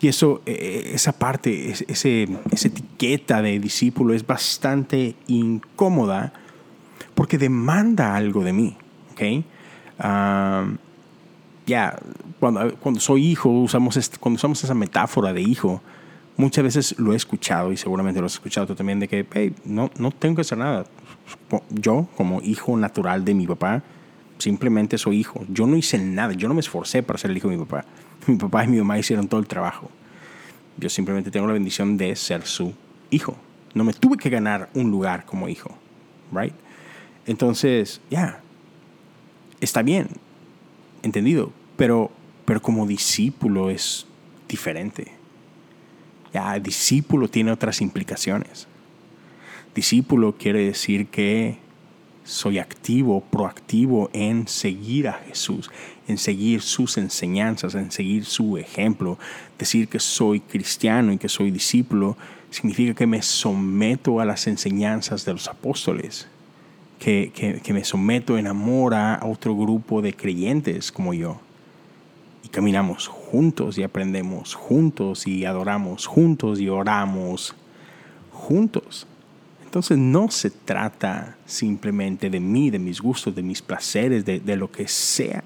Y 0.00 0.08
eso, 0.08 0.42
eh, 0.46 0.92
esa 0.94 1.12
parte, 1.12 1.70
ese, 1.70 2.28
esa 2.50 2.68
etiqueta 2.68 3.42
de 3.42 3.58
discípulo 3.58 4.14
es 4.14 4.26
bastante 4.26 5.14
incómoda 5.26 6.32
porque 7.14 7.36
demanda 7.36 8.14
algo 8.16 8.42
de 8.42 8.52
mí. 8.52 8.76
¿okay? 9.12 9.44
ya, 11.66 11.98
cuando, 12.40 12.74
cuando 12.76 13.00
soy 13.00 13.26
hijo, 13.26 13.50
usamos 13.50 14.10
cuando 14.18 14.36
usamos 14.36 14.64
esa 14.64 14.74
metáfora 14.74 15.32
de 15.32 15.42
hijo, 15.42 15.82
muchas 16.36 16.64
veces 16.64 16.98
lo 16.98 17.12
he 17.12 17.16
escuchado 17.16 17.70
y 17.70 17.76
seguramente 17.76 18.18
lo 18.18 18.26
has 18.26 18.32
escuchado 18.32 18.66
tú 18.66 18.74
también, 18.74 18.98
de 18.98 19.08
que 19.08 19.52
no, 19.64 19.90
no 19.98 20.10
tengo 20.10 20.36
que 20.36 20.40
hacer 20.40 20.58
nada. 20.58 20.86
Yo, 21.70 22.08
como 22.16 22.40
hijo 22.42 22.76
natural 22.76 23.24
de 23.24 23.34
mi 23.34 23.46
papá, 23.46 23.82
simplemente 24.38 24.98
soy 24.98 25.18
hijo. 25.18 25.44
Yo 25.48 25.66
no 25.66 25.76
hice 25.76 25.98
nada, 25.98 26.32
yo 26.32 26.48
no 26.48 26.54
me 26.54 26.60
esforcé 26.60 27.02
para 27.02 27.18
ser 27.18 27.30
el 27.30 27.36
hijo 27.36 27.48
de 27.48 27.56
mi 27.56 27.64
papá. 27.64 27.84
Mi 28.26 28.36
papá 28.36 28.64
y 28.64 28.68
mi 28.68 28.76
mamá 28.76 28.98
hicieron 28.98 29.28
todo 29.28 29.40
el 29.40 29.46
trabajo. 29.46 29.90
Yo 30.76 30.90
simplemente 30.90 31.30
tengo 31.30 31.46
la 31.46 31.54
bendición 31.54 31.96
de 31.96 32.14
ser 32.16 32.42
su 32.42 32.74
hijo. 33.08 33.34
No 33.72 33.82
me 33.82 33.94
tuve 33.94 34.18
que 34.18 34.28
ganar 34.28 34.68
un 34.74 34.90
lugar 34.90 35.24
como 35.24 35.48
hijo, 35.48 35.70
right? 36.30 36.52
Entonces, 37.24 38.02
ya, 38.10 38.42
está 39.62 39.82
bien, 39.82 40.08
entendido, 41.02 41.50
pero, 41.76 42.10
pero 42.50 42.60
como 42.60 42.84
discípulo 42.84 43.70
es 43.70 44.06
diferente. 44.48 45.12
Ya, 46.34 46.58
discípulo 46.58 47.28
tiene 47.28 47.52
otras 47.52 47.80
implicaciones. 47.80 48.66
Discípulo 49.72 50.34
quiere 50.36 50.64
decir 50.64 51.06
que 51.06 51.58
soy 52.24 52.58
activo, 52.58 53.20
proactivo 53.20 54.10
en 54.12 54.48
seguir 54.48 55.06
a 55.06 55.12
Jesús, 55.12 55.70
en 56.08 56.18
seguir 56.18 56.60
sus 56.60 56.98
enseñanzas, 56.98 57.76
en 57.76 57.92
seguir 57.92 58.24
su 58.24 58.58
ejemplo. 58.58 59.16
Decir 59.56 59.86
que 59.86 60.00
soy 60.00 60.40
cristiano 60.40 61.12
y 61.12 61.18
que 61.18 61.28
soy 61.28 61.52
discípulo 61.52 62.16
significa 62.50 62.94
que 62.94 63.06
me 63.06 63.22
someto 63.22 64.18
a 64.18 64.24
las 64.24 64.48
enseñanzas 64.48 65.24
de 65.24 65.34
los 65.34 65.46
apóstoles, 65.46 66.26
que, 66.98 67.30
que 67.62 67.72
me 67.72 67.84
someto 67.84 68.36
en 68.36 68.48
amor 68.48 68.94
a 68.94 69.20
otro 69.22 69.54
grupo 69.54 70.02
de 70.02 70.14
creyentes 70.14 70.90
como 70.90 71.14
yo. 71.14 71.40
Y 72.42 72.48
caminamos 72.48 73.06
juntos 73.08 73.78
y 73.78 73.82
aprendemos 73.82 74.54
juntos 74.54 75.26
y 75.26 75.44
adoramos 75.44 76.06
juntos 76.06 76.60
y 76.60 76.68
oramos 76.68 77.54
juntos. 78.32 79.06
Entonces 79.64 79.98
no 79.98 80.30
se 80.30 80.50
trata 80.50 81.36
simplemente 81.46 82.28
de 82.28 82.40
mí, 82.40 82.70
de 82.70 82.78
mis 82.78 83.00
gustos, 83.00 83.34
de 83.34 83.42
mis 83.42 83.62
placeres, 83.62 84.24
de, 84.24 84.40
de 84.40 84.56
lo 84.56 84.70
que 84.72 84.88
sea. 84.88 85.44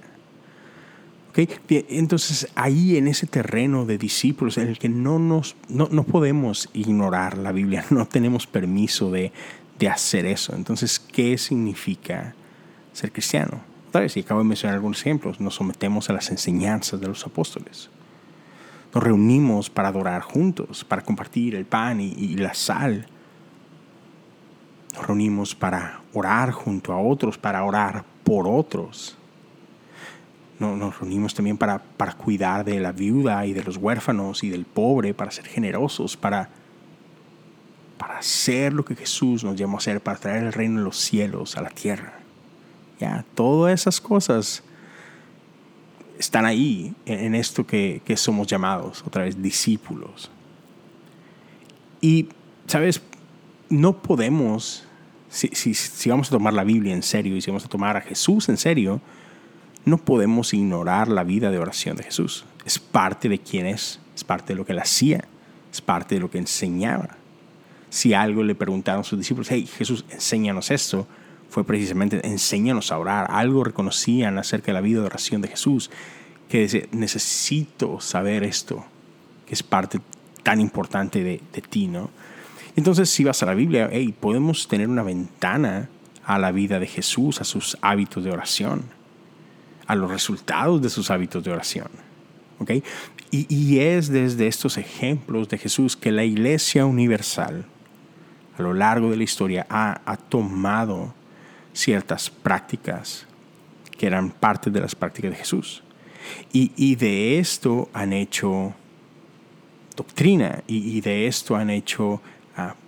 ¿Okay? 1.30 1.48
Entonces 1.90 2.48
ahí 2.54 2.96
en 2.96 3.08
ese 3.08 3.26
terreno 3.26 3.84
de 3.84 3.98
discípulos 3.98 4.56
en 4.56 4.68
el 4.68 4.78
que 4.78 4.88
no, 4.88 5.18
nos, 5.18 5.56
no, 5.68 5.88
no 5.90 6.04
podemos 6.04 6.70
ignorar 6.72 7.36
la 7.36 7.52
Biblia, 7.52 7.84
no 7.90 8.06
tenemos 8.06 8.46
permiso 8.46 9.10
de, 9.10 9.32
de 9.78 9.88
hacer 9.88 10.26
eso. 10.26 10.54
Entonces, 10.54 10.98
¿qué 10.98 11.36
significa 11.36 12.34
ser 12.92 13.12
cristiano? 13.12 13.73
Vez, 14.00 14.16
y 14.16 14.20
acabo 14.20 14.40
de 14.40 14.48
mencionar 14.48 14.74
algunos 14.74 15.00
ejemplos, 15.00 15.40
nos 15.40 15.54
sometemos 15.54 16.10
a 16.10 16.12
las 16.12 16.30
enseñanzas 16.30 17.00
de 17.00 17.06
los 17.06 17.24
apóstoles. 17.24 17.90
Nos 18.94 19.02
reunimos 19.02 19.70
para 19.70 19.88
adorar 19.88 20.22
juntos, 20.22 20.84
para 20.84 21.02
compartir 21.02 21.54
el 21.54 21.64
pan 21.64 22.00
y, 22.00 22.36
la 22.36 22.54
sal 22.54 23.06
nos 24.94 25.06
reunimos 25.08 25.56
para 25.56 26.02
orar 26.12 26.52
junto 26.52 26.92
a 26.92 27.00
otros, 27.00 27.36
para 27.36 27.64
orar 27.64 28.04
por 28.22 28.46
otros. 28.46 29.16
Nos 30.60 31.00
reunimos 31.00 31.34
también 31.34 31.58
para, 31.58 31.80
para 31.80 32.12
cuidar 32.12 32.64
de 32.64 32.78
la 32.78 32.92
viuda 32.92 33.44
y 33.44 33.52
de 33.52 33.64
los 33.64 33.76
huérfanos 33.76 34.44
y 34.44 34.50
del 34.50 34.64
pobre, 34.64 35.12
para 35.12 35.32
ser 35.32 35.46
generosos, 35.46 36.16
para, 36.16 36.48
para 37.98 38.18
hacer 38.18 38.72
lo 38.72 38.84
que 38.84 38.94
Jesús 38.94 39.42
nos 39.42 39.56
llamó 39.56 39.78
a 39.78 39.80
hacer, 39.80 40.00
para 40.00 40.18
traer 40.18 40.44
el 40.44 40.52
reino 40.52 40.78
de 40.78 40.84
los 40.84 40.96
cielos 40.96 41.56
a 41.56 41.62
la 41.62 41.70
tierra. 41.70 42.23
Ya, 43.00 43.24
todas 43.34 43.80
esas 43.80 44.00
cosas 44.00 44.62
están 46.18 46.46
ahí 46.46 46.94
en 47.06 47.34
esto 47.34 47.66
que, 47.66 48.00
que 48.04 48.16
somos 48.16 48.46
llamados, 48.46 49.02
otra 49.06 49.24
vez, 49.24 49.40
discípulos. 49.42 50.30
Y, 52.00 52.28
¿sabes? 52.66 53.00
no 53.68 54.02
podemos, 54.02 54.84
si, 55.28 55.48
si, 55.48 56.08
vamos 56.10 56.28
a 56.28 56.30
tomar 56.30 56.52
la 56.52 56.64
Biblia 56.64 56.94
en 56.94 57.02
serio 57.02 57.36
y 57.36 57.40
si 57.40 57.50
vamos 57.50 57.64
a 57.64 57.68
tomar 57.68 57.96
a 57.96 58.00
Jesús 58.00 58.48
en 58.48 58.56
serio, 58.56 59.00
no 59.84 59.98
podemos 59.98 60.54
ignorar 60.54 61.08
la 61.08 61.24
vida 61.24 61.50
de 61.50 61.58
oración 61.58 61.96
de 61.96 62.04
Jesús. 62.04 62.44
Es 62.64 62.78
parte 62.78 63.28
de 63.28 63.38
quién 63.38 63.66
es, 63.66 64.00
es 64.14 64.24
parte 64.24 64.52
de 64.52 64.58
lo 64.58 64.64
que 64.64 64.72
él 64.72 64.78
hacía, 64.78 65.24
es 65.72 65.80
parte 65.80 66.14
de 66.14 66.20
lo 66.20 66.30
que 66.30 66.38
enseñaba. 66.38 67.16
Si 67.90 68.14
algo 68.14 68.42
le 68.42 68.54
preguntaron 68.54 69.00
a 69.00 69.04
sus 69.04 69.18
discípulos, 69.18 69.48
hey 69.50 69.66
Jesús, 69.66 70.04
enséñanos 70.10 70.70
esto, 70.70 71.06
fue 71.54 71.62
precisamente 71.62 72.20
enséñanos 72.26 72.90
a 72.90 72.98
orar. 72.98 73.28
Algo 73.30 73.62
reconocían 73.62 74.38
acerca 74.38 74.66
de 74.66 74.72
la 74.72 74.80
vida 74.80 74.98
de 74.98 75.06
oración 75.06 75.40
de 75.40 75.46
Jesús, 75.46 75.88
que 76.48 76.62
dice, 76.62 76.88
necesito 76.90 78.00
saber 78.00 78.42
esto, 78.42 78.84
que 79.46 79.54
es 79.54 79.62
parte 79.62 80.00
tan 80.42 80.60
importante 80.60 81.22
de, 81.22 81.40
de 81.52 81.62
ti, 81.62 81.86
¿no? 81.86 82.10
Entonces, 82.74 83.08
si 83.08 83.22
vas 83.22 83.40
a 83.44 83.46
la 83.46 83.54
Biblia, 83.54 83.88
hey, 83.92 84.12
podemos 84.18 84.66
tener 84.66 84.88
una 84.88 85.04
ventana 85.04 85.88
a 86.24 86.40
la 86.40 86.50
vida 86.50 86.80
de 86.80 86.88
Jesús, 86.88 87.40
a 87.40 87.44
sus 87.44 87.78
hábitos 87.82 88.24
de 88.24 88.32
oración, 88.32 88.82
a 89.86 89.94
los 89.94 90.10
resultados 90.10 90.82
de 90.82 90.90
sus 90.90 91.08
hábitos 91.12 91.44
de 91.44 91.52
oración. 91.52 91.86
¿okay? 92.58 92.82
Y, 93.30 93.46
y 93.48 93.78
es 93.78 94.08
desde 94.08 94.48
estos 94.48 94.76
ejemplos 94.76 95.48
de 95.48 95.58
Jesús 95.58 95.96
que 95.96 96.10
la 96.10 96.24
Iglesia 96.24 96.84
Universal, 96.84 97.64
a 98.58 98.62
lo 98.62 98.74
largo 98.74 99.12
de 99.12 99.18
la 99.18 99.22
historia, 99.22 99.68
ha, 99.70 100.00
ha 100.04 100.16
tomado 100.16 101.14
ciertas 101.74 102.30
prácticas 102.30 103.26
que 103.98 104.06
eran 104.06 104.30
parte 104.30 104.70
de 104.70 104.80
las 104.80 104.94
prácticas 104.94 105.32
de 105.32 105.36
Jesús. 105.36 105.82
Y, 106.52 106.72
y 106.76 106.94
de 106.96 107.38
esto 107.38 107.90
han 107.92 108.14
hecho 108.14 108.72
doctrina 109.94 110.62
y, 110.66 110.96
y 110.96 111.00
de 111.02 111.26
esto 111.26 111.54
han 111.54 111.68
hecho 111.68 112.22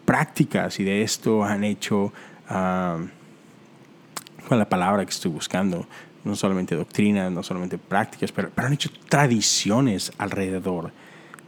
prácticas 0.06 0.80
y 0.80 0.84
de 0.84 1.02
esto 1.02 1.44
han 1.44 1.64
hecho, 1.64 2.14
con 2.48 3.10
la 4.58 4.68
palabra 4.68 5.04
que 5.04 5.10
estoy 5.10 5.30
buscando? 5.30 5.86
No 6.24 6.34
solamente 6.34 6.74
doctrinas, 6.74 7.30
no 7.30 7.42
solamente 7.42 7.76
prácticas, 7.78 8.32
pero, 8.32 8.50
pero 8.54 8.68
han 8.68 8.72
hecho 8.72 8.90
tradiciones 9.08 10.12
alrededor 10.18 10.92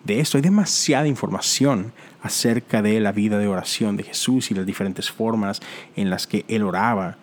de 0.05 0.21
esto. 0.21 0.37
Hay 0.37 0.43
demasiada 0.43 1.09
información 1.09 1.93
acerca 2.23 2.83
de 2.83 3.01
la 3.01 3.13
vida 3.13 3.39
de 3.39 3.49
oración 3.49 3.97
de 3.97 4.05
Jesús 4.05 4.51
y 4.51 4.55
las 4.55 4.67
diferentes 4.67 5.11
formas 5.11 5.61
en 5.97 6.11
las 6.11 6.27
que 6.27 6.45
él 6.49 6.63
oraba. 6.63 7.17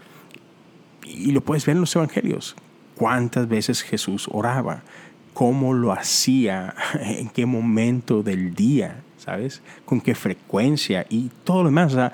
Y 1.05 1.31
lo 1.31 1.41
puedes 1.41 1.65
ver 1.65 1.75
en 1.75 1.81
los 1.81 1.95
evangelios. 1.95 2.55
Cuántas 2.95 3.47
veces 3.47 3.81
Jesús 3.81 4.27
oraba, 4.31 4.83
cómo 5.33 5.73
lo 5.73 5.91
hacía, 5.91 6.75
en 6.99 7.29
qué 7.29 7.45
momento 7.45 8.23
del 8.23 8.53
día. 8.55 9.01
¿sabes? 9.25 9.61
Con 9.85 10.01
qué 10.01 10.13
frecuencia 10.13 11.05
y 11.09 11.31
todo 11.43 11.63
lo 11.63 11.69
demás. 11.69 11.93
la 11.93 12.11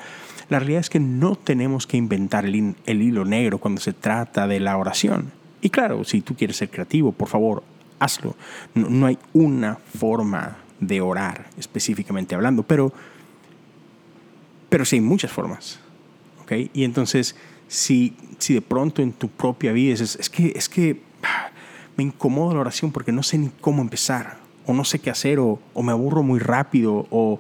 realidad 0.50 0.80
es 0.80 0.90
que 0.90 1.00
no 1.00 1.36
tenemos 1.36 1.86
que 1.86 1.98
inventar 1.98 2.46
el, 2.46 2.76
hilo 2.86 3.26
negro 3.26 3.58
cuando 3.58 3.82
se 3.82 3.94
trata 3.94 4.48
de 4.48 4.60
la 4.60 4.78
oración. 4.78 5.32
Y 5.62 5.70
claro, 5.70 6.04
si 6.04 6.22
tú 6.22 6.36
quieres 6.36 6.58
ser 6.58 6.70
creativo, 6.70 7.12
por 7.12 7.28
favor, 7.28 7.64
hazlo. 8.00 8.36
No, 8.74 9.06
hay 9.06 9.18
una 9.34 9.76
forma 9.76 10.58
de 10.80 11.02
orar 11.02 11.48
específicamente 11.58 12.34
hablando, 12.34 12.64
pero, 12.64 12.92
pero 14.70 14.86
sí 14.86 14.96
hay 14.96 15.02
muchas 15.02 15.32
formas. 15.32 15.80
¿okay? 16.42 16.72
Y 16.74 16.86
entonces, 16.86 17.36
si, 17.72 18.14
si 18.38 18.54
de 18.54 18.62
pronto 18.62 19.02
en 19.02 19.14
tu 19.14 19.30
propia 19.30 19.72
vida 19.72 19.94
es, 19.94 20.02
es 20.02 20.30
que, 20.30 20.52
es 20.54 20.68
que 20.68 21.02
ah, 21.24 21.52
me 21.96 22.04
incomoda 22.04 22.54
la 22.54 22.60
oración 22.60 22.92
porque 22.92 23.14
no 23.14 23.24
sé 23.24 23.38
ni 23.38 23.50
cómo 23.62 23.82
empezar 23.82 24.40
o 24.66 24.74
no 24.74 24.84
sé 24.84 25.00
qué 25.00 25.10
hacer, 25.10 25.40
o, 25.40 25.58
me 25.82 25.94
aburro 25.94 26.22
muy 26.22 26.40
rápido, 26.40 27.08
o 27.10 27.40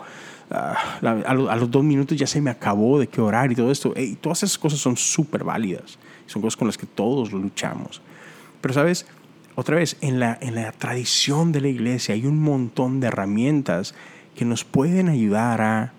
ah, 0.50 0.77
a, 1.01 1.33
los 1.33 1.69
dos 1.69 1.83
minutos 1.83 2.17
ya 2.17 2.27
se 2.27 2.39
me 2.39 2.50
acabó 2.50 2.97
de 2.97 3.07
qué 3.07 3.19
orar 3.19 3.51
y 3.51 3.55
todo 3.55 3.71
esto. 3.71 3.93
Y 3.97 4.15
todas 4.15 4.41
esas 4.43 4.57
cosas 4.57 4.79
son 4.79 4.95
súper 4.95 5.43
válidas, 5.43 6.00
son 6.27 6.41
cosas 6.41 6.55
con 6.55 6.67
las 6.67 6.77
que 6.77 6.88
todos 6.88 7.33
luchamos. 7.33 8.01
Pero 8.61 8.73
sabes, 8.73 9.05
otra 9.55 9.75
vez, 9.75 9.97
en 10.00 10.21
la, 10.21 10.38
en 10.41 10.55
la 10.55 10.71
tradición 10.71 11.51
de 11.51 11.59
la 11.59 11.67
iglesia 11.67 12.15
hay 12.15 12.25
un 12.25 12.41
montón 12.41 13.01
de 13.01 13.07
herramientas 13.07 13.95
que 14.33 14.45
nos 14.45 14.63
pueden 14.63 15.09
ayudar 15.09 15.61
a 15.61 15.91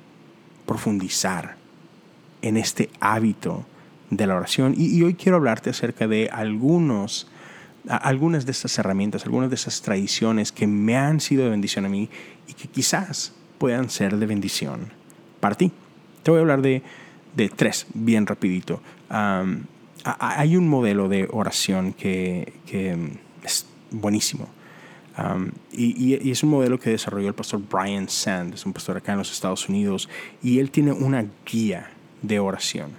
profundizar 0.65 1.57
en 2.41 2.57
este 2.57 2.89
hábito 2.99 3.67
de 4.13 4.27
la 4.27 4.37
oración. 4.37 4.75
Y, 4.77 5.03
hoy 5.03 5.15
quiero 5.15 5.37
hablarte 5.37 5.71
acerca 5.71 6.07
de 6.07 6.29
algunos 6.31 7.27
algunas 7.89 8.47
de 8.47 8.53
estas 8.53 8.79
herramientas, 8.79 9.25
algunas 9.25 9.51
de 9.51 9.57
esas 9.57 9.83
tradiciones 9.83 10.53
que 10.53 10.69
me 10.69 10.97
han 10.97 11.19
sido 11.19 11.43
de 11.43 11.51
bendición 11.51 11.85
a 11.85 11.89
mí 11.89 12.09
y 12.47 12.53
que 12.53 12.69
quizás 12.69 13.33
puedan 13.59 13.91
ser 13.91 14.19
de 14.19 14.27
bendición 14.27 14.93
para 15.41 15.57
ti. 15.57 15.73
Te 16.23 16.31
voy 16.31 16.39
a 16.39 16.41
hablar 16.43 16.63
de, 16.63 16.81
de 17.35 17.49
tres, 17.49 17.87
bien 17.93 18.25
rapidito. 18.27 18.81
hay 19.09 20.57
un 20.57 20.69
modelo 20.69 21.09
de 21.09 21.29
oración 21.33 21.93
que, 21.93 22.53
que 22.67 22.97
es 23.43 23.67
buenísimo. 23.91 24.49
y, 25.73 26.15
y, 26.15 26.31
es 26.31 26.45
un 26.45 26.51
modelo 26.51 26.79
que 26.79 26.91
desarrolló 26.91 27.27
el 27.27 27.35
pastor 27.35 27.61
Brian 27.69 28.09
Sand, 28.09 28.55
es 28.55 28.65
un 28.65 28.73
pastor 28.73 28.99
acá 28.99 29.11
en 29.11 29.19
los 29.19 29.33
Estados 29.33 29.69
Unidos, 29.69 30.09
y 30.41 30.61
él 30.61 30.71
tiene 30.71 30.93
una 30.93 31.25
guía 31.45 31.91
de 32.23 32.39
oración. 32.39 32.91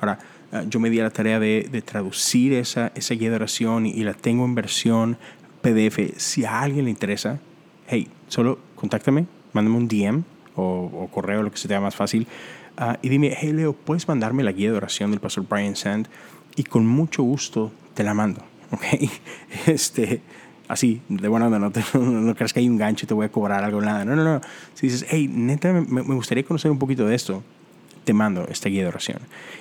Ahora, 0.00 0.18
Ah, 0.52 0.64
yo 0.68 0.80
me 0.80 0.90
di 0.90 0.98
a 0.98 1.04
la 1.04 1.10
tarea 1.10 1.38
de, 1.38 1.82
traducir 1.84 2.52
esa, 2.54 2.90
esa, 2.96 3.14
guía 3.14 3.30
de 3.30 3.36
oración 3.36 3.86
y, 3.86 4.02
la 4.02 4.14
tengo 4.14 4.44
en 4.44 4.54
versión 4.54 5.16
PDF. 5.62 6.16
Si 6.16 6.44
a 6.44 6.60
alguien 6.60 6.86
le 6.86 6.90
interesa, 6.90 7.38
hey, 7.86 8.08
solo 8.26 8.58
contáctame, 8.74 9.26
mándame 9.52 9.76
un 9.76 9.86
DM 9.86 10.24
o, 10.56 11.08
correo, 11.12 11.42
lo 11.42 11.52
que 11.52 11.58
se 11.58 11.68
te 11.68 11.74
haga 11.74 11.84
más 11.84 11.94
fácil, 11.94 12.26
ah, 12.76 12.98
y 13.00 13.08
dime, 13.08 13.36
hey 13.38 13.52
Leo, 13.52 13.74
¿puedes 13.74 14.08
mandarme 14.08 14.42
la 14.42 14.50
guía 14.50 14.72
de 14.72 14.76
oración 14.76 15.12
del 15.12 15.20
pastor 15.20 15.46
Brian 15.48 15.76
Sand? 15.76 16.08
Y 16.56 16.64
con 16.64 16.84
mucho 16.84 17.22
gusto 17.22 17.70
te 17.94 18.02
la 18.02 18.14
mando, 18.14 18.42
¿ok? 18.72 18.84
Este, 19.66 20.20
así, 20.66 21.00
de 21.08 21.28
buena 21.28 21.46
onda, 21.46 21.60
no, 21.94 22.00
no, 22.00 22.34
creas 22.34 22.52
que 22.52 22.58
hay 22.58 22.68
un 22.68 22.76
gancho 22.76 23.06
y 23.06 23.08
te 23.08 23.14
voy 23.14 23.26
a 23.26 23.28
cobrar 23.30 23.62
algo, 23.62 23.80
nada. 23.80 24.04
No, 24.04 24.16
no, 24.16 24.24
no. 24.24 24.40
Si 24.74 24.88
dices, 24.88 25.06
hey, 25.08 25.30
neta, 25.32 25.72
me, 25.72 26.02
me 26.02 26.14
gustaría 26.16 26.42
conocer 26.42 26.72
un 26.72 26.78
poquito 26.80 27.06
de 27.06 27.14
esto, 27.14 27.44
te 28.04 28.12
mando 28.12 28.46
esta 28.48 28.68
guía 28.68 28.82
de 28.82 28.88
oración. 28.88 29.18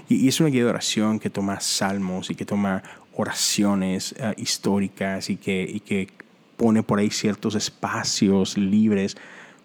Y, 0.08 0.28
es 0.28 0.40
una 0.40 0.50
guía 0.50 0.64
de 0.64 0.70
oración 0.70 1.20
que 1.20 1.30
toma 1.30 1.60
salmos 1.60 2.30
y 2.30 2.36
que 2.36 2.46
toma 2.46 2.84
oraciones 3.16 4.16
eh, 4.18 4.34
históricas 4.38 5.30
y 5.30 5.38
que, 5.38 5.62
y 5.62 5.80
que 5.82 6.08
pone 6.58 6.84
por 6.84 7.00
ahí 7.00 7.10
ciertos 7.10 7.56
espacios 7.56 8.58
libres 8.58 9.18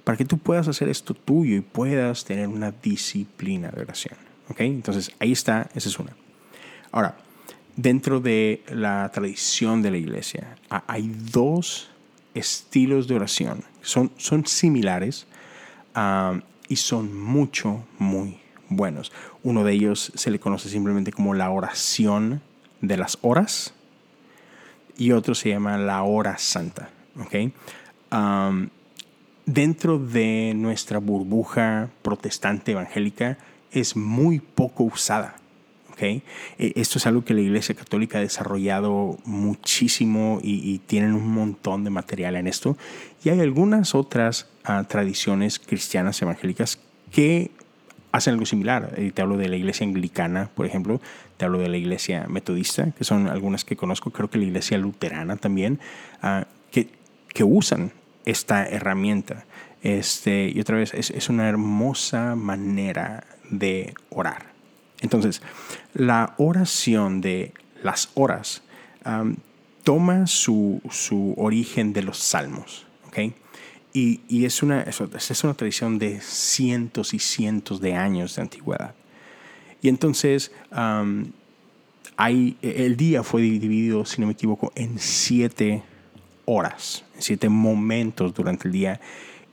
para 0.05 0.17
que 0.19 0.25
tú 0.25 0.39
puedas 0.39 0.69
hacer 0.69 0.89
esto 0.89 1.15
tuyo 1.15 1.57
y 1.57 1.61
puedas 1.61 2.25
tener 2.25 2.49
una 2.49 2.71
disciplina 2.71 3.71
de 3.71 3.83
oración. 3.83 4.17
¿Ok? 4.49 4.61
Entonces, 4.61 5.11
ahí 5.19 5.33
está, 5.33 5.69
esa 5.75 5.89
es 5.89 5.99
una. 5.99 6.15
Ahora, 6.93 7.17
dentro 7.77 8.21
de 8.21 8.63
la 8.69 9.11
tradición 9.13 9.83
de 9.83 9.91
la 9.91 9.97
iglesia, 9.97 10.57
hay 10.69 11.11
dos 11.33 11.89
estilos 12.35 13.09
de 13.09 13.15
oración. 13.15 13.65
Son, 13.81 14.13
son 14.19 14.47
similares 14.47 15.27
ah, 15.95 16.39
y 16.69 16.77
son 16.77 17.17
mucho, 17.17 17.85
muy 17.99 18.44
buenos. 18.69 19.13
Uno 19.43 19.65
de 19.65 19.73
ellos 19.73 20.13
se 20.15 20.31
le 20.31 20.39
conoce 20.39 20.69
simplemente 20.69 21.13
como 21.13 21.35
la 21.35 21.51
oración 21.51 22.43
de 22.81 22.97
las 22.97 23.19
horas 23.23 23.75
y 24.97 25.13
otro 25.13 25.35
se 25.35 25.51
llama 25.51 25.79
la 25.79 26.03
hora 26.03 26.39
santa. 26.39 26.91
¿okay? 27.25 27.53
dentro 29.47 29.99
de 29.99 30.53
nuestra 30.55 30.99
burbuja 30.99 31.91
protestante 32.03 32.73
evangélica 32.73 33.39
es 33.73 33.97
muy 33.97 34.39
poco 34.39 34.85
usada. 34.85 35.37
¿okay? 35.93 36.23
E, 36.59 36.73
esto 36.77 36.99
es 36.99 37.07
algo 37.07 37.25
que 37.25 37.35
la 37.35 37.41
Iglesia 37.41 37.75
Católica 37.75 38.19
ha 38.19 38.21
desarrollado 38.21 39.19
muchísimo 39.25 40.39
y, 40.43 40.79
tienen 40.87 41.15
un 41.15 41.29
montón 41.29 41.85
de 41.85 41.91
material 41.91 42.37
en 42.37 42.47
esto. 42.47 42.77
Y 43.25 43.31
hay 43.31 43.41
algunas 43.41 43.95
otras 43.95 44.49
ah, 44.65 44.85
tradiciones 44.85 45.59
cristianas 45.59 46.21
evangélicas 46.23 46.79
que 47.11 47.51
hacen 48.15 48.35
algo 48.35 48.47
similar. 48.47 48.95
te 49.13 49.23
hablo 49.23 49.37
de 49.37 49.49
la 49.49 49.57
iglesia 49.57 49.85
anglicana, 49.85 50.49
por 50.55 50.67
ejemplo, 50.67 51.01
te 51.37 51.45
hablo 51.45 51.59
de 51.59 51.69
la 51.69 51.77
iglesia 51.77 52.27
metodista, 52.29 52.93
que 52.93 53.03
son 53.03 53.27
algunas 53.27 53.65
que 53.65 53.75
conozco, 53.75 54.11
creo 54.11 54.31
que 54.31 54.39
la 54.39 54.45
iglesia 54.45 54.79
luterana 54.79 55.37
también, 55.37 55.81
ah, 56.23 56.47
que, 56.71 56.89
que 57.29 57.43
usan 57.43 57.91
esta 58.25 58.67
herramienta. 58.67 59.45
Este, 59.83 60.49
y 60.55 60.61
otra 60.61 60.77
vez, 60.77 60.95
es, 60.95 61.11
es 61.11 61.29
una 61.29 61.49
hermosa 61.49 62.37
manera 62.37 63.25
de 63.51 63.95
orar. 64.11 64.47
Entonces, 65.01 65.43
la 65.93 66.35
oración 66.39 67.21
de 67.21 67.53
las 67.83 68.11
horas 68.15 68.63
toma 69.83 70.27
su, 70.29 70.81
su, 70.89 71.35
origen 71.37 71.93
de 71.93 72.03
los 72.03 72.19
salmos. 72.19 72.87
¿okay? 73.09 73.35
Y, 73.97 74.45
es, 74.45 74.61
una, 74.65 74.83
es 74.83 75.45
una 75.45 75.55
tradición 75.55 76.01
de 76.01 76.21
cientos 76.21 77.15
y 77.15 77.21
cientos 77.21 77.81
de 77.81 77.95
años 77.95 78.35
de 78.35 78.43
antigüedad. 78.43 78.93
Y 79.83 79.89
entonces 79.89 80.51
hay, 82.17 82.57
el 82.61 82.97
día 82.97 83.23
fue 83.23 83.43
dividido, 83.43 84.05
si 84.05 84.21
no 84.21 84.27
me 84.27 84.33
equivoco, 84.33 84.73
en 84.75 84.99
siete 84.99 85.85
horas, 86.45 87.05
en 87.15 87.23
siete 87.23 87.49
momentos 87.49 88.35
durante 88.35 88.67
el 88.67 88.73
día 88.73 89.01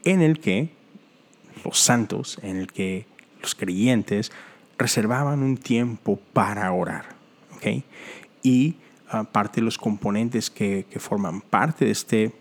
en 0.05 0.21
el 0.21 0.39
que 0.39 0.69
los 1.63 1.79
santos, 1.79 2.39
en 2.41 2.57
el 2.57 2.67
que 2.67 3.05
los 3.41 3.55
creyentes 3.55 4.31
reservaban 4.77 5.43
un 5.43 5.57
tiempo 5.57 6.19
para 6.33 6.71
orar. 6.71 7.15
¿okay? 7.55 7.83
Y 8.41 8.75
parte 9.31 9.59
de 9.59 9.65
los 9.65 9.77
componentes 9.77 10.49
que, 10.49 10.85
forman 10.97 11.41
parte 11.41 11.85
de 11.85 11.91
este 11.91 12.31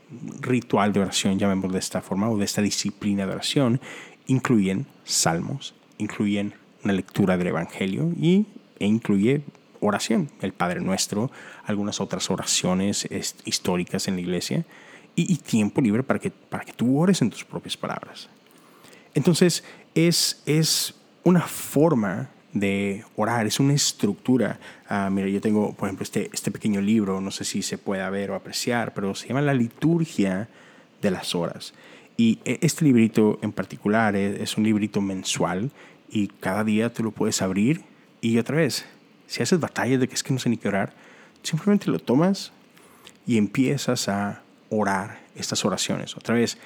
ritual 0.40 0.92
de 0.92 1.00
oración, 1.00 1.38
llamémoslo 1.38 1.72
de 1.72 1.80
esta 1.80 2.00
forma, 2.00 2.30
o 2.30 2.38
de 2.38 2.44
esta 2.44 2.62
disciplina 2.62 3.26
de 3.26 3.32
oración, 3.32 3.80
incluyen 4.26 4.86
salmos, 5.04 5.74
incluyen 5.98 6.54
una 6.84 6.92
lectura 6.92 7.36
del 7.36 7.48
Evangelio 7.48 8.12
y, 8.16 8.46
e 8.78 8.86
incluye 8.86 9.42
oración, 9.80 10.30
el 10.40 10.52
Padre 10.52 10.80
Nuestro, 10.80 11.30
algunas 11.64 12.00
otras 12.00 12.30
oraciones 12.30 13.08
históricas 13.44 14.08
en 14.08 14.14
la 14.14 14.20
iglesia 14.20 14.64
y, 15.16 15.36
tiempo 15.36 15.80
libre 15.80 16.02
para 16.02 16.20
que, 16.20 16.30
para 16.30 16.64
que 16.64 16.72
tú 16.72 16.98
ores 16.98 17.20
en 17.20 17.30
tus 17.30 17.44
propias 17.44 17.76
palabras. 17.76 18.28
Entonces, 19.14 19.64
es, 19.94 20.42
es 20.46 20.94
una 21.24 21.42
forma 21.42 22.30
de 22.52 23.04
orar, 23.16 23.46
es 23.46 23.60
una 23.60 23.74
estructura. 23.74 24.58
Ah, 24.88 25.08
mira, 25.10 25.28
yo 25.28 25.40
tengo, 25.40 25.72
por 25.72 25.88
ejemplo, 25.88 26.02
este, 26.02 26.30
este 26.32 26.50
pequeño 26.50 26.80
libro, 26.80 27.20
no 27.20 27.30
sé 27.30 27.44
si 27.44 27.62
se 27.62 27.78
puede 27.78 28.08
ver 28.10 28.30
o 28.30 28.34
apreciar, 28.34 28.92
pero 28.94 29.14
se 29.14 29.28
llama 29.28 29.40
La 29.40 29.54
liturgia 29.54 30.48
de 31.00 31.10
las 31.10 31.34
horas. 31.34 31.74
Y 32.16 32.38
e, 32.44 32.58
este 32.62 32.84
librito 32.84 33.38
en 33.42 33.52
particular 33.52 34.16
es, 34.16 34.56
un 34.56 34.64
librito 34.64 35.00
mensual 35.00 35.70
y 36.10 36.28
cada 36.28 36.64
día 36.64 36.92
tú 36.92 37.04
lo 37.04 37.12
puedes 37.12 37.40
abrir 37.40 37.82
y 38.20 38.38
otra 38.38 38.56
vez, 38.56 38.84
si 39.26 39.42
haces 39.42 39.60
batallas 39.60 40.00
de 40.00 40.08
que 40.08 40.14
es 40.14 40.22
que 40.22 40.32
no 40.32 40.38
sé 40.38 40.48
ni 40.48 40.56
qué 40.56 40.68
orar, 40.68 40.92
simplemente 41.42 41.90
lo 41.90 41.98
tomas 41.98 42.52
y 43.26 43.38
empiezas 43.38 44.08
a 44.08 44.42
orar 44.68 45.20
estas 45.36 45.64
oraciones. 45.64 46.16
Otra 46.16 46.34
vez, 46.34 46.58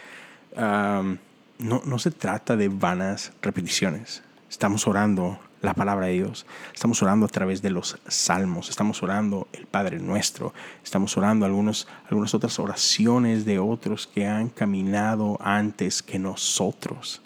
no, 0.57 1.83
no 1.85 1.99
se 1.99 2.11
trata 2.11 2.57
de 2.57 2.69
vanas 2.69 3.33
repeticiones. 3.43 4.23
Estamos 4.51 4.89
orando 4.89 5.39
la 5.65 5.75
palabra 5.75 6.07
de 6.07 6.13
Dios. 6.13 6.47
Estamos 6.73 7.03
orando 7.03 7.27
a 7.27 7.29
través 7.29 7.63
de 7.63 7.71
los 7.71 7.99
salmos, 8.07 8.69
estamos 8.69 9.03
orando 9.03 9.49
el 9.53 9.67
Padre 9.67 9.99
Nuestro, 9.99 10.53
estamos 10.83 11.17
orando 11.17 11.47
algunos, 11.47 11.89
algunas 12.09 12.35
otras 12.35 12.59
oraciones 12.59 13.45
de 13.45 13.59
otros 13.59 14.07
que 14.07 14.27
han 14.27 14.49
caminado 14.49 15.39
antes 15.41 16.03
que 16.03 16.19
nosotros. 16.19 17.23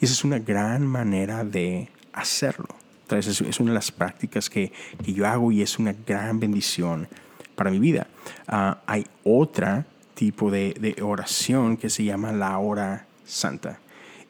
Y 0.00 0.04
esa 0.04 0.14
es 0.14 0.24
una 0.24 0.38
gran 0.38 0.86
manera 0.86 1.44
de 1.44 1.88
hacerlo. 2.12 2.68
Es 3.10 3.60
una 3.60 3.72
de 3.72 3.74
las 3.74 3.92
prácticas 3.92 4.48
que, 4.48 4.72
yo 5.04 5.26
hago 5.26 5.52
y 5.52 5.62
es 5.62 5.78
una 5.78 5.94
gran 6.06 6.40
bendición 6.40 7.08
para 7.54 7.70
mi 7.70 7.78
vida. 7.78 8.06
Ah, 8.48 8.78
hay 8.86 9.06
otra 9.24 9.86
tipo 10.14 10.50
de, 10.50 10.74
de 10.80 11.02
oración 11.02 11.76
que 11.76 11.90
se 11.90 12.04
llama 12.04 12.32
la 12.32 12.56
hora 12.58 13.06
santa. 13.24 13.78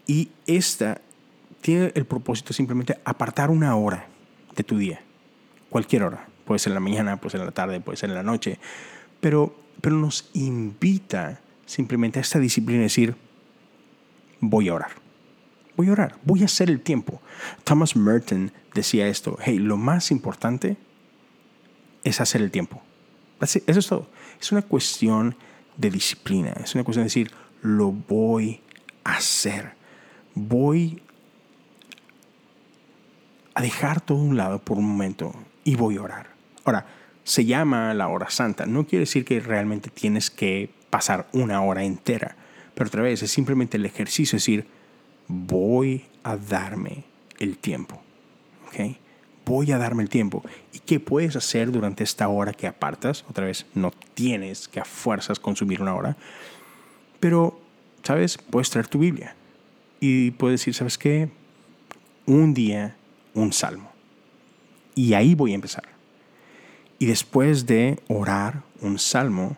Y 0.06 0.30
esta 0.46 1.00
tiene 1.64 1.92
el 1.94 2.04
propósito 2.04 2.52
simplemente 2.52 3.00
apartar 3.06 3.48
una 3.48 3.74
hora 3.74 4.06
de 4.54 4.62
tu 4.64 4.76
día, 4.76 5.00
cualquier 5.70 6.02
hora, 6.02 6.28
puede 6.44 6.58
ser 6.58 6.72
en 6.72 6.74
la 6.74 6.80
mañana, 6.80 7.16
puede 7.16 7.30
ser 7.30 7.40
en 7.40 7.46
la 7.46 7.52
tarde, 7.52 7.80
puede 7.80 7.96
ser 7.96 8.10
en 8.10 8.16
la 8.16 8.22
noche, 8.22 8.58
pero, 9.18 9.56
pero 9.80 9.96
nos 9.96 10.28
invita 10.34 11.40
simplemente 11.64 12.18
a 12.18 12.22
esta 12.22 12.38
disciplina 12.38 12.80
de 12.80 12.84
decir, 12.84 13.16
voy 14.40 14.68
a 14.68 14.74
orar, 14.74 14.90
voy 15.74 15.88
a 15.88 15.92
orar, 15.92 16.18
voy 16.22 16.42
a 16.42 16.44
hacer 16.44 16.68
el 16.68 16.82
tiempo. 16.82 17.22
Thomas 17.64 17.96
Merton 17.96 18.52
decía 18.74 19.08
esto, 19.08 19.38
hey, 19.40 19.58
lo 19.58 19.78
más 19.78 20.10
importante 20.10 20.76
es 22.02 22.20
hacer 22.20 22.42
el 22.42 22.50
tiempo. 22.50 22.82
Eso 23.40 23.62
es 23.66 23.86
todo. 23.86 24.06
Es 24.38 24.52
una 24.52 24.60
cuestión 24.60 25.34
de 25.78 25.88
disciplina, 25.88 26.52
es 26.62 26.74
una 26.74 26.84
cuestión 26.84 27.04
de 27.04 27.06
decir, 27.06 27.30
lo 27.62 27.90
voy 27.90 28.60
a 29.02 29.14
hacer. 29.14 29.72
Voy 30.34 31.00
a 33.54 33.62
dejar 33.62 34.00
todo 34.00 34.18
un 34.18 34.36
lado 34.36 34.58
por 34.58 34.78
un 34.78 34.86
momento 34.86 35.32
y 35.64 35.76
voy 35.76 35.96
a 35.96 36.02
orar. 36.02 36.26
Ahora, 36.64 36.86
se 37.24 37.44
llama 37.44 37.94
la 37.94 38.08
hora 38.08 38.30
santa. 38.30 38.66
No 38.66 38.86
quiere 38.86 39.00
decir 39.00 39.24
que 39.24 39.40
realmente 39.40 39.90
tienes 39.90 40.30
que 40.30 40.70
pasar 40.90 41.26
una 41.32 41.62
hora 41.62 41.84
entera, 41.84 42.36
pero 42.74 42.88
otra 42.88 43.02
vez 43.02 43.22
es 43.22 43.30
simplemente 43.30 43.76
el 43.76 43.86
ejercicio, 43.86 44.36
es 44.36 44.42
decir, 44.42 44.66
voy 45.26 46.04
a 46.22 46.36
darme 46.36 47.04
el 47.38 47.58
tiempo. 47.58 48.02
¿ok? 48.68 48.96
Voy 49.46 49.72
a 49.72 49.78
darme 49.78 50.02
el 50.02 50.08
tiempo. 50.08 50.42
¿Y 50.72 50.80
qué 50.80 51.00
puedes 51.00 51.36
hacer 51.36 51.70
durante 51.70 52.04
esta 52.04 52.28
hora 52.28 52.52
que 52.52 52.66
apartas? 52.66 53.24
Otra 53.28 53.46
vez, 53.46 53.66
no 53.74 53.92
tienes 54.14 54.68
que 54.68 54.80
a 54.80 54.84
fuerzas 54.84 55.38
consumir 55.38 55.82
una 55.82 55.94
hora, 55.94 56.16
pero, 57.20 57.58
¿sabes? 58.02 58.38
Puedes 58.38 58.70
traer 58.70 58.88
tu 58.88 58.98
Biblia 58.98 59.34
y 60.00 60.32
puedes 60.32 60.60
decir, 60.60 60.74
¿sabes 60.74 60.98
qué? 60.98 61.30
Un 62.26 62.54
día 62.54 62.96
un 63.34 63.52
salmo. 63.52 63.90
Y 64.94 65.14
ahí 65.14 65.34
voy 65.34 65.52
a 65.52 65.56
empezar. 65.56 65.84
Y 66.98 67.06
después 67.06 67.66
de 67.66 68.00
orar 68.08 68.62
un 68.80 68.98
salmo, 68.98 69.56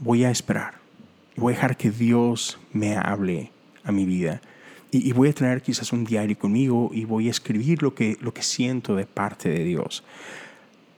voy 0.00 0.24
a 0.24 0.30
esperar. 0.30 0.74
Voy 1.36 1.52
a 1.52 1.56
dejar 1.56 1.76
que 1.76 1.90
Dios 1.90 2.58
me 2.72 2.96
hable 2.96 3.50
a 3.84 3.92
mi 3.92 4.04
vida. 4.04 4.42
Y, 4.92 5.12
voy 5.12 5.28
a 5.28 5.32
tener 5.32 5.62
quizás 5.62 5.92
un 5.92 6.04
diario 6.04 6.36
conmigo 6.36 6.90
y 6.92 7.04
voy 7.04 7.28
a 7.28 7.30
escribir 7.30 7.80
lo 7.80 7.94
que, 7.94 8.16
lo 8.20 8.34
que 8.34 8.42
siento 8.42 8.96
de 8.96 9.06
parte 9.06 9.48
de 9.48 9.62
Dios. 9.62 10.02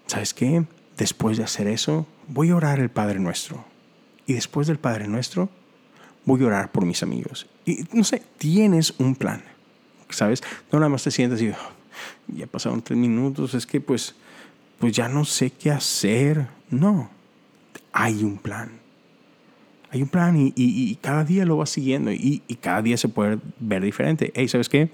¿Sabes 0.07 0.33
qué? 0.33 0.65
Después 0.97 1.37
de 1.37 1.45
hacer 1.45 1.67
eso, 1.67 2.07
voy 2.27 2.51
a 2.51 2.57
orar 2.57 2.81
el 2.81 2.89
Padre 2.89 3.19
Nuestro. 3.19 3.67
Y 4.27 4.33
después 4.33 4.67
del 4.67 4.79
Padre 4.79 5.09
Nuestro, 5.09 5.51
voy 6.25 6.43
a 6.43 6.47
orar 6.47 6.73
por 6.73 6.87
mis 6.87 7.03
amigos. 7.03 7.47
Y 7.67 7.85
no 7.93 8.03
sé, 8.03 8.23
tienes 8.39 8.95
un 8.99 9.15
plan. 9.15 9.43
¿Sabes? 10.13 10.43
No 10.71 10.79
nada 10.79 10.89
más 10.89 11.05
te 11.05 11.11
sientas 11.11 11.41
y 11.41 11.53
ya 12.29 12.47
pasaron 12.47 12.83
tres 12.83 12.99
minutos, 12.99 13.55
es 13.55 13.67
que 13.67 13.81
pues, 13.81 14.15
pues 14.79 14.93
ya 14.93 15.09
no 15.09 15.25
sé 15.25 15.51
qué 15.51 15.71
hacer. 15.71 16.47
No, 16.71 17.11
hay 17.93 18.25
un 18.25 18.39
plan. 18.39 18.81
Hay 19.91 20.03
un 20.03 20.09
plan 20.09 20.35
y, 20.39 20.99
cada 21.03 21.23
día 21.23 21.45
lo 21.45 21.59
vas 21.59 21.69
siguiendo 21.69 22.11
y, 22.13 22.43
y, 22.49 22.55
cada 22.57 22.81
día 22.81 22.97
se 22.97 23.09
puede 23.09 23.39
ver 23.61 23.83
diferente. 23.83 24.33
Hey, 24.35 24.49
¿sabes 24.49 24.71
qué? 24.71 24.91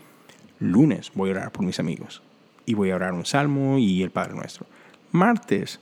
Lunes 0.59 1.13
voy 1.15 1.31
a 1.31 1.35
orar 1.35 1.53
por 1.53 1.65
mis 1.65 1.79
amigos 1.79 2.21
y 2.67 2.75
voy 2.75 2.91
a 2.91 2.97
orar 2.97 3.13
un 3.13 3.25
salmo 3.25 3.79
y 3.79 4.03
el 4.03 4.11
Padre 4.11 4.35
Nuestro. 4.35 4.67
Martes, 5.13 5.79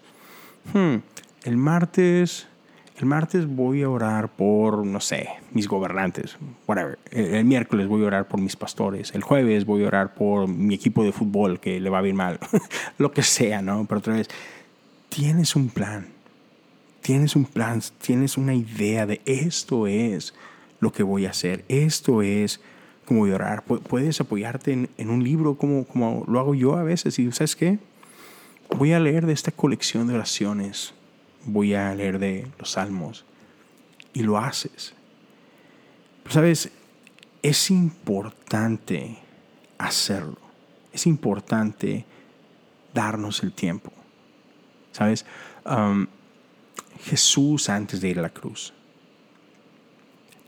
hmm, 0.74 0.96
el 1.44 1.56
martes 1.56 2.46
el 2.98 3.04
martes 3.04 3.46
voy 3.46 3.82
a 3.82 3.90
orar 3.90 4.28
por, 4.28 4.86
no 4.86 5.00
sé, 5.00 5.28
mis 5.52 5.68
gobernantes, 5.68 6.38
whatever. 6.66 6.98
El, 7.10 7.44
miércoles 7.44 7.88
voy 7.88 8.02
a 8.02 8.06
orar 8.06 8.28
por 8.28 8.40
mis 8.40 8.56
pastores. 8.56 9.14
El 9.14 9.22
jueves 9.22 9.66
voy 9.66 9.84
a 9.84 9.88
orar 9.88 10.14
por 10.14 10.48
mi 10.48 10.74
equipo 10.74 11.04
de 11.04 11.12
fútbol 11.12 11.60
que 11.60 11.78
le 11.78 11.90
va 11.90 12.00
bien 12.00 12.16
mal. 12.16 12.38
Lo 12.98 13.12
que 13.12 13.22
sea, 13.22 13.60
¿no? 13.60 13.84
Pero 13.86 13.98
otra 13.98 14.14
vez, 14.14 14.28
tienes 15.10 15.56
un 15.56 15.68
plan. 15.68 16.08
Tienes 17.02 17.36
un 17.36 17.44
plan, 17.44 17.82
tienes 18.00 18.38
una 18.38 18.54
idea 18.54 19.06
de 19.06 19.20
esto 19.26 19.86
es 19.86 20.34
lo 20.80 20.90
que 20.90 21.04
voy 21.04 21.24
a 21.26 21.30
hacer. 21.30 21.64
Esto 21.68 22.20
es 22.20 22.60
como 23.04 23.20
voy 23.20 23.30
a 23.30 23.36
orar. 23.36 23.62
Puedes 23.62 24.20
apoyarte 24.20 24.72
en, 24.72 24.88
en 24.98 25.10
un 25.10 25.22
libro 25.22 25.54
como, 25.54 25.84
como 25.84 26.24
lo 26.26 26.40
hago 26.40 26.56
yo 26.56 26.74
a 26.74 26.82
veces. 26.82 27.20
Y 27.20 27.30
¿sabes 27.30 27.54
qué? 27.54 27.78
Voy 28.76 28.92
a 28.92 28.98
leer 28.98 29.24
de 29.24 29.34
esta 29.34 29.52
colección 29.52 30.08
de 30.08 30.14
oraciones 30.14 30.95
voy 31.46 31.74
a 31.74 31.94
leer 31.94 32.18
de 32.18 32.46
los 32.58 32.72
salmos. 32.72 33.24
Y 34.12 34.22
lo 34.22 34.38
haces. 34.38 34.94
Sabes, 36.28 36.70
es 37.42 37.70
importante 37.70 39.18
hacerlo. 39.78 40.38
Es 40.92 41.06
importante 41.06 42.04
darnos 42.94 43.42
el 43.42 43.52
tiempo. 43.52 43.92
¿Sabes? 44.92 45.26
Um, 45.64 46.06
Jesús 47.04 47.68
antes 47.68 48.00
de 48.00 48.08
ir 48.08 48.18
a 48.18 48.22
la 48.22 48.30
cruz 48.30 48.72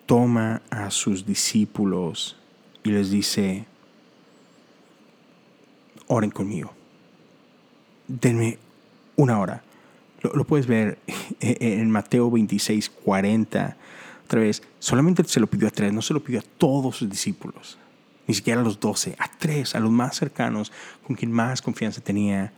toma 0.08 0.62
a 0.70 0.90
sus 0.90 1.26
discípulos 1.26 2.34
y 2.82 2.90
les 2.90 3.10
dice, 3.10 3.66
oren 6.06 6.30
conmigo. 6.30 6.72
Denme 8.06 8.58
una 9.16 9.38
hora. 9.38 9.62
Lo, 10.20 10.44
puedes 10.44 10.66
ver 10.66 10.98
en 11.40 11.90
Mateo 11.90 12.30
26, 12.30 12.90
40. 12.90 13.76
Otra 14.24 14.40
vez, 14.40 14.62
solamente 14.78 15.24
se 15.24 15.40
lo 15.40 15.46
pidió 15.46 15.68
a 15.68 15.70
tres, 15.70 15.92
no 15.92 16.02
se 16.02 16.12
lo 16.12 16.22
pidió 16.22 16.40
a 16.40 16.44
todos 16.58 16.96
sus 16.96 17.08
discípulos, 17.08 17.78
ni 18.26 18.34
siquiera 18.34 18.60
a 18.60 18.64
los 18.64 18.78
doce, 18.78 19.16
a 19.18 19.30
tres, 19.38 19.74
a 19.74 19.80
los 19.80 19.90
más 19.90 20.16
cercanos, 20.16 20.72
con 21.06 21.16
quien 21.16 21.32
más 21.32 21.62
confianza 21.62 22.00
tenía. 22.00 22.52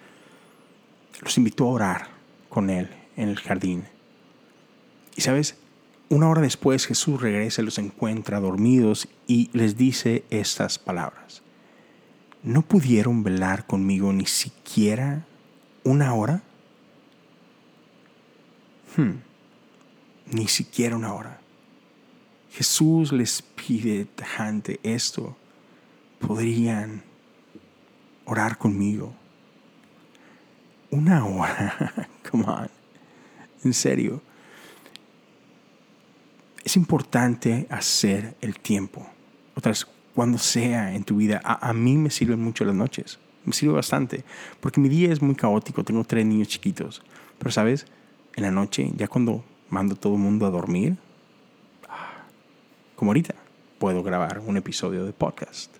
Los 1.23 1.37
invitó 1.39 1.65
a 1.65 1.73
orar 1.73 2.09
con 2.49 2.71
él 2.71 2.89
en 3.17 3.29
el 3.29 3.39
jardín. 3.39 3.85
Y 5.17 5.21
sabes, 5.21 5.57
una 6.09 6.29
hora 6.29 6.41
después 6.41 6.87
Jesús 6.87 7.21
regresa 7.21 7.63
los 7.63 7.79
encuentra 7.79 8.41
dormidos 8.41 9.07
y 9.29 9.49
les 9.53 9.77
dice 9.77 10.25
estas 10.31 10.79
palabras. 10.79 11.43
¿No 12.43 12.63
pudieron 12.63 13.23
velar 13.23 13.67
conmigo 13.67 14.13
ni 14.13 14.27
siquiera 14.27 15.25
una 15.85 16.15
hora? 16.15 16.43
Hmm. 18.97 19.21
ni 20.33 20.49
siquiera 20.49 20.97
una 20.97 21.15
hora. 21.15 21.41
Jesús 22.53 23.13
les 23.13 23.43
pide 23.43 24.05
tajante 24.05 24.81
esto. 24.83 25.37
Podrían 26.19 27.03
orar 28.25 28.59
conmigo. 28.59 29.15
Una 30.91 31.25
hora. 31.25 32.09
Come 32.31 32.45
on. 32.45 32.71
En 33.65 33.73
serio. 33.73 34.21
Es 36.65 36.77
importante 36.77 37.67
hacer 37.71 38.37
el 38.41 38.59
tiempo. 38.59 39.07
Otra 39.55 39.71
vez, 39.71 39.87
cuando 40.15 40.39
sea 40.39 40.95
en 40.95 41.05
tu 41.05 41.17
vida, 41.17 41.41
a, 41.45 41.69
a, 41.69 41.73
mí 41.73 41.97
me 41.97 42.11
sirven 42.11 42.43
mucho 42.43 42.65
las 42.65 42.75
noches. 42.75 43.19
Me 43.45 43.53
sirve 43.53 43.75
bastante. 43.75 44.25
Porque 44.61 44.81
mi 44.81 44.89
día 44.89 45.13
es 45.13 45.23
muy 45.23 45.37
caótico. 45.37 45.85
Tengo 45.85 46.05
tres 46.05 46.27
niños 46.27 46.49
chiquitos. 46.49 47.03
Pero, 47.39 47.51
¿sabes? 47.51 47.87
En 48.37 48.43
la 48.43 48.51
noche, 48.51 48.91
ya 48.97 49.09
cuando 49.09 49.45
mando 49.69 49.97
todo 49.97 50.15
el 50.15 50.21
mundo 50.21 50.47
a 50.47 50.51
dormir, 50.51 50.97
como 52.97 53.11
ahorita, 53.11 53.35
puedo 53.79 54.03
grabar 54.03 54.41
un 54.41 54.57
episodio 54.59 55.07
de 55.07 55.13
podcast. 55.13 55.75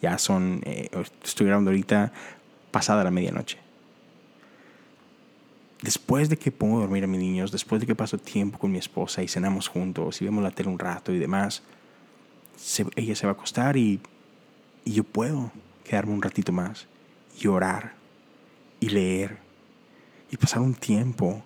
Ya 0.00 0.16
son, 0.18 0.62
eh, 0.64 0.88
estoy 1.22 1.46
grabando 1.46 1.70
ahorita 1.70 2.12
pasada 2.70 3.04
la 3.04 3.10
medianoche. 3.10 3.58
Después 5.82 6.30
de 6.30 6.38
que 6.38 6.50
pongo 6.50 6.78
a 6.78 6.80
dormir 6.80 7.04
a 7.04 7.06
mis 7.06 7.20
niños, 7.20 7.52
después 7.52 7.80
de 7.80 7.86
que 7.86 7.94
paso 7.94 8.16
tiempo 8.16 8.58
con 8.58 8.72
mi 8.72 8.78
esposa 8.78 9.22
y 9.22 9.28
cenamos 9.28 9.68
juntos 9.68 10.20
y 10.22 10.24
vemos 10.24 10.42
la 10.42 10.50
tele 10.50 10.70
un 10.70 10.78
rato 10.78 11.12
y 11.12 11.18
demás, 11.18 11.62
ella 12.96 13.14
se 13.14 13.26
va 13.26 13.32
a 13.32 13.34
acostar 13.34 13.76
y, 13.76 14.00
y 14.84 14.92
yo 14.92 15.04
puedo 15.04 15.52
quedarme 15.84 16.14
un 16.14 16.22
ratito 16.22 16.52
más 16.52 16.86
y 17.38 17.46
orar 17.48 17.92
y 18.80 18.88
leer 18.88 19.38
y 20.30 20.36
pasar 20.36 20.62
un 20.62 20.74
tiempo 20.74 21.44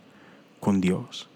con 0.60 0.80
Dios. 0.80 1.28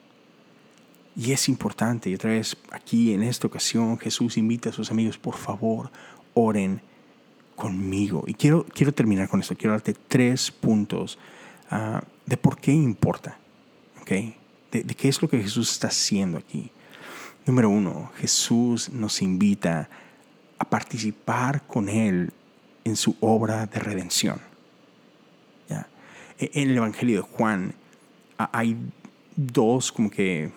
Y 1.17 1.33
es 1.33 1.49
importante, 1.49 2.11
y 2.11 2.15
otra 2.15 2.31
vez 2.31 2.57
aquí 2.71 3.13
en 3.13 3.23
esta 3.23 3.47
ocasión 3.47 3.99
Jesús 3.99 4.37
invita 4.37 4.71
a 4.71 4.73
sus 4.73 4.91
amigos, 4.91 5.17
por 5.17 5.37
favor, 5.37 5.91
oren 6.35 6.81
conmigo. 7.55 8.25
Y 8.27 8.35
quiero, 8.35 8.67
quiero 8.67 8.93
terminar 8.93 9.29
con 9.29 9.41
esto, 9.41 9.57
quiero 9.57 9.73
darte 9.73 9.95
tres 9.95 10.51
puntos 10.51 11.19
ah, 11.71 12.03
de 12.27 12.37
por 12.37 12.59
qué 12.59 12.73
importa, 12.73 13.39
¿ok? 14.03 14.11
De, 14.73 14.83
de 14.83 14.95
qué 14.95 15.09
es 15.09 15.23
lo 15.23 15.29
que 15.29 15.41
Jesús 15.41 15.71
está 15.71 15.89
haciendo 15.89 16.39
aquí. 16.39 16.71
Número 17.47 17.71
uno, 17.71 18.11
Jesús 18.17 18.91
nos 18.91 19.23
invita 19.23 19.89
a 20.59 20.65
participar 20.65 21.67
con 21.67 21.89
Él 21.89 22.33
en 22.85 22.97
su 22.97 23.17
obra 23.21 23.67
de 23.67 23.79
redención. 23.79 24.41
¿Ya? 25.69 25.87
E, 26.39 26.51
en 26.55 26.71
el 26.71 26.77
Evangelio 26.77 27.17
de 27.17 27.23
Juan 27.23 27.75
hay 28.37 28.77
dos 29.37 29.92
como 29.92 30.11
que 30.11 30.51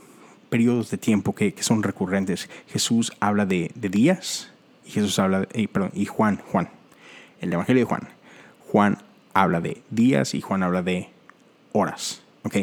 periodos 0.49 0.89
de 0.89 0.97
tiempo 0.97 1.33
que, 1.33 1.53
son 1.59 1.83
recurrentes. 1.83 2.49
Jesús 2.67 3.11
habla 3.19 3.45
de, 3.45 3.71
días 3.75 4.51
y 4.85 4.91
Jesús 4.91 5.19
habla, 5.19 5.47
eh, 5.53 5.67
perdón, 5.67 5.91
y 5.93 6.05
Juan, 6.05 6.41
Juan, 6.51 6.69
el 7.41 7.53
Evangelio 7.53 7.81
de 7.81 7.85
Juan. 7.85 8.07
Juan 8.71 8.97
habla 9.33 9.61
de 9.61 9.81
días 9.89 10.33
y 10.33 10.41
Juan 10.41 10.63
habla 10.63 10.81
de 10.81 11.09
horas, 11.73 12.21
¿ok? 12.43 12.55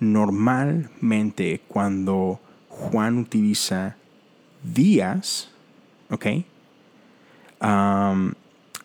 Normalmente 0.00 1.60
cuando 1.68 2.40
Juan 2.68 3.18
utiliza 3.18 3.96
días, 4.62 5.50
¿ok? 6.10 6.26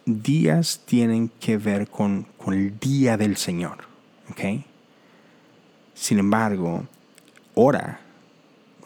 días 0.05 0.81
tienen 0.85 1.29
que 1.39 1.57
ver 1.57 1.87
con, 1.87 2.25
con 2.37 2.53
el 2.53 2.79
día 2.79 3.17
del 3.17 3.37
Señor, 3.37 3.77
¿ok? 4.31 4.65
Sin 5.93 6.19
embargo, 6.19 6.85
hora 7.53 7.99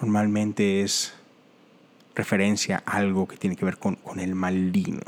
normalmente 0.01 0.81
es 0.81 1.13
referencia 2.15 2.83
a 2.85 2.97
algo 2.97 3.27
que 3.27 3.37
tiene 3.37 3.55
que 3.55 3.65
ver 3.65 3.77
con, 3.77 3.97
el 4.17 4.35
maligno. 4.35 5.01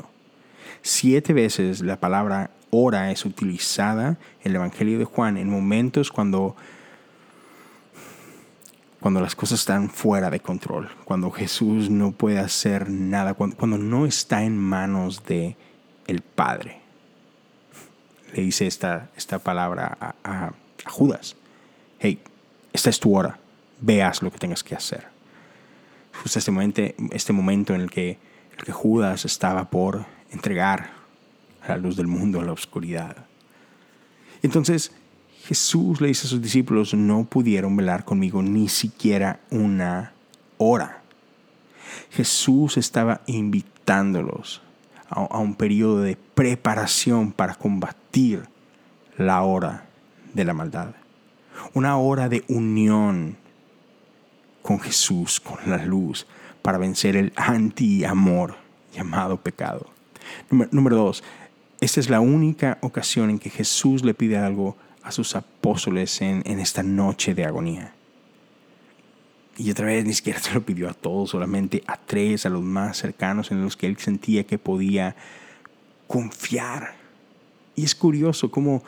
Siete 0.82 1.32
veces 1.32 1.80
la 1.80 1.98
palabra 1.98 2.50
hora 2.70 3.10
es 3.10 3.24
utilizada 3.24 4.18
en 4.42 4.50
el 4.50 4.56
Evangelio 4.56 4.98
de 4.98 5.04
Juan 5.04 5.36
en 5.36 5.48
momentos 5.48 6.12
cuando, 6.12 6.54
cuando 9.00 9.20
las 9.20 9.34
cosas 9.34 9.60
están 9.60 9.88
fuera 9.88 10.30
de 10.30 10.40
control, 10.40 10.90
cuando 11.04 11.30
Jesús 11.30 11.90
no 11.90 12.12
puede 12.12 12.38
hacer 12.38 12.90
nada, 12.90 13.34
cuando, 13.34 13.78
no 13.78 14.06
está 14.06 14.44
en 14.44 14.56
manos 14.58 15.24
de 15.24 15.56
el 16.06 16.20
Padre. 16.20 16.80
Le 18.34 18.42
dice 18.42 18.66
esta, 18.66 19.08
esta 19.16 19.38
palabra 19.38 19.96
a 20.22 20.52
Judas 20.84 21.36
hey, 21.98 22.20
esta 22.72 22.90
es 22.90 23.00
tu 23.00 23.16
hora, 23.16 23.38
veas 23.80 24.22
lo 24.22 24.30
que 24.30 24.38
tengas 24.38 24.62
que 24.62 24.74
hacer. 24.74 25.06
Justo 26.22 26.38
este 26.38 26.50
momento, 26.50 26.82
este 27.10 27.32
momento 27.32 27.74
en 27.74 27.80
el 27.82 27.90
que, 27.90 28.18
Judas 28.72 29.24
estaba 29.24 29.70
por 29.70 30.04
entregar 30.32 30.90
a 31.62 31.68
la 31.68 31.76
luz 31.76 31.94
del 31.94 32.08
mundo 32.08 32.40
a 32.40 32.44
la 32.44 32.50
oscuridad. 32.50 33.16
Entonces 34.42 34.90
Jesús 35.44 36.00
le 36.00 36.08
dice 36.08 36.26
a 36.26 36.30
sus 36.30 36.42
discípulos, 36.42 36.92
no 36.92 37.22
pudieron 37.22 37.76
velar 37.76 38.04
conmigo 38.04 38.42
ni 38.42 38.68
siquiera 38.68 39.38
una 39.50 40.12
hora. 40.56 41.02
Jesús 42.10 42.76
estaba 42.78 43.20
invitándolos 43.26 44.60
a, 45.08 45.20
a 45.20 45.38
un 45.38 45.54
periodo 45.54 46.00
de 46.00 46.16
preparación 46.34 47.30
para 47.30 47.54
combatir 47.54 48.42
la 49.16 49.42
hora 49.42 49.86
de 50.34 50.44
la 50.44 50.52
maldad 50.52 50.94
una 51.74 51.96
hora 51.98 52.28
de 52.28 52.44
unión 52.48 53.36
con 54.62 54.80
Jesús, 54.80 55.40
con 55.40 55.58
la 55.66 55.84
luz, 55.84 56.26
para 56.62 56.78
vencer 56.78 57.16
el 57.16 57.32
anti-amor 57.36 58.56
llamado 58.92 59.40
pecado. 59.40 59.90
Número, 60.50 60.96
dos, 60.96 61.24
esta 61.80 62.00
es 62.00 62.10
la 62.10 62.20
única 62.20 62.78
ocasión 62.82 63.30
en 63.30 63.38
que 63.38 63.50
Jesús 63.50 64.04
le 64.04 64.14
pide 64.14 64.36
algo 64.36 64.76
a 65.02 65.12
sus 65.12 65.36
apóstoles 65.36 66.20
en, 66.20 66.42
en 66.44 66.58
esta 66.58 66.82
noche 66.82 67.34
de 67.34 67.44
agonía. 67.44 67.94
Y 69.56 69.70
otra 69.70 69.86
vez 69.86 70.04
ni 70.04 70.14
siquiera 70.14 70.38
se 70.38 70.54
lo 70.54 70.62
pidió 70.62 70.88
a 70.88 70.94
todos, 70.94 71.30
solamente 71.30 71.82
a 71.86 71.96
tres, 71.96 72.46
a 72.46 72.48
los 72.48 72.62
más 72.62 72.98
cercanos 72.98 73.50
en 73.50 73.62
los 73.62 73.76
que 73.76 73.86
él 73.86 73.96
sentía 73.96 74.44
que 74.44 74.58
podía 74.58 75.16
confiar. 76.06 76.94
Y 77.74 77.84
es 77.84 77.94
curioso 77.94 78.50
cómo 78.50 78.84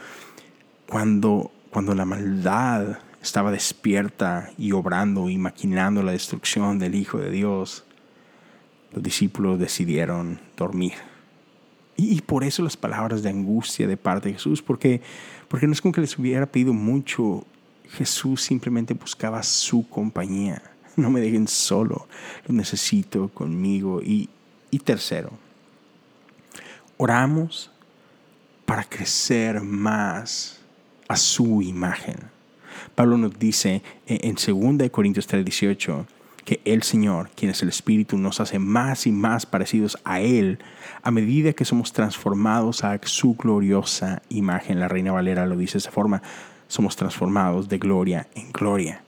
cuando, 0.89 1.51
cuando 1.71 1.95
la 1.95 2.05
maldad 2.05 2.99
estaba 3.23 3.51
despierta 3.51 4.51
y 4.59 4.73
obrando 4.73 5.29
y 5.29 5.39
maquinando 5.39 6.03
la 6.03 6.13
destrucción 6.13 6.79
del 6.79 6.95
Hijo 6.95 7.19
de 7.19 7.31
Dios, 7.31 7.85
los 8.93 9.03
discípulos 9.03 9.59
decidieron 9.59 10.41
dormir. 10.57 10.95
Y, 11.97 12.23
por 12.23 12.45
eso 12.45 12.63
las 12.63 12.79
palabras 12.79 13.23
de 13.23 13.29
angustia 13.29 13.87
de 13.87 13.99
parte 13.99 14.29
de 14.29 14.35
Jesús, 14.35 14.63
porque, 14.63 15.03
porque 15.49 15.67
no 15.67 15.75
es 15.75 15.83
como 15.83 15.93
que 15.93 16.01
les 16.01 16.19
hubiera 16.19 16.47
pedido 16.47 16.73
mucho, 16.73 17.45
Jesús 17.91 18.41
simplemente 18.41 18.95
buscaba 18.95 19.43
su 19.43 19.87
compañía. 19.89 20.63
No 20.97 21.11
me 21.11 21.21
dejen 21.21 21.47
solo, 21.47 22.09
lo 22.47 22.55
necesito 22.55 23.29
conmigo. 23.29 24.01
Y, 24.03 24.29
y 24.71 24.79
tercero, 24.79 25.31
oramos 26.97 27.71
para 28.65 28.85
crecer 28.85 29.61
más 29.61 30.60
a 31.11 31.17
su 31.17 31.61
imagen. 31.61 32.31
Pablo 32.95 33.19
nos 33.19 33.37
dice 33.37 33.83
en 34.07 34.37
2 34.37 34.91
Corintios 34.91 35.27
3:18 35.27 36.07
que 36.45 36.61
el 36.65 36.85
Señor, 36.85 37.31
quien 37.35 37.51
es 37.51 37.63
el 37.63 37.69
Espíritu, 37.69 38.17
nos 38.17 38.39
hace 38.39 38.61
más 38.61 39.09
y 39.09 39.13
más 39.13 39.45
parecidos 39.45 39.99
a 40.05 40.21
Él 40.21 40.61
a 41.03 41.11
medida 41.11 41.53
que 41.53 41.65
somos 41.65 41.93
transformados 41.93 42.85
a 42.85 42.97
su 43.03 43.35
gloriosa 43.35 44.23
imagen. 44.29 44.79
La 44.79 44.87
Reina 44.87 45.11
Valera 45.11 45.47
lo 45.47 45.57
dice 45.57 45.75
de 45.75 45.79
esa 45.79 45.91
forma, 45.91 46.23
somos 46.69 46.95
transformados 46.95 47.69
de 47.69 47.79
gloria 47.79 48.29
en 48.37 48.53
gloria. 48.53 49.03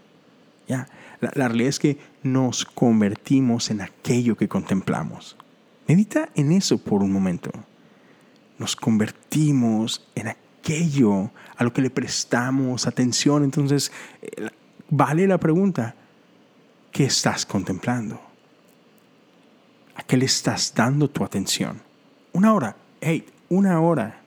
¿Ya? 0.66 0.88
La, 1.20 1.30
la 1.36 1.46
realidad 1.46 1.68
es 1.68 1.78
que 1.78 1.98
nos 2.24 2.64
convertimos 2.64 3.70
en 3.70 3.80
aquello 3.80 4.36
que 4.36 4.48
contemplamos. 4.48 5.36
Medita 5.86 6.30
en 6.34 6.50
eso 6.50 6.78
por 6.78 7.04
un 7.04 7.12
momento. 7.12 7.52
Nos 8.58 8.74
convertimos 8.74 10.04
en 10.16 10.28
aquello 10.28 10.41
a 11.56 11.64
lo 11.64 11.72
que 11.72 11.82
le 11.82 11.90
prestamos 11.90 12.86
atención. 12.86 13.44
Entonces, 13.44 13.92
eh, 14.22 14.48
vale 14.90 15.26
la 15.26 15.38
pregunta, 15.38 15.94
¿qué 16.90 17.04
estás 17.04 17.44
contemplando? 17.46 18.20
¿A 19.94 20.02
qué 20.02 20.16
le 20.16 20.24
estás 20.24 20.72
dando 20.74 21.08
tu 21.08 21.24
atención? 21.24 21.80
Una 22.32 22.54
hora, 22.54 22.76
hey, 23.00 23.26
una 23.48 23.80
hora. 23.80 24.18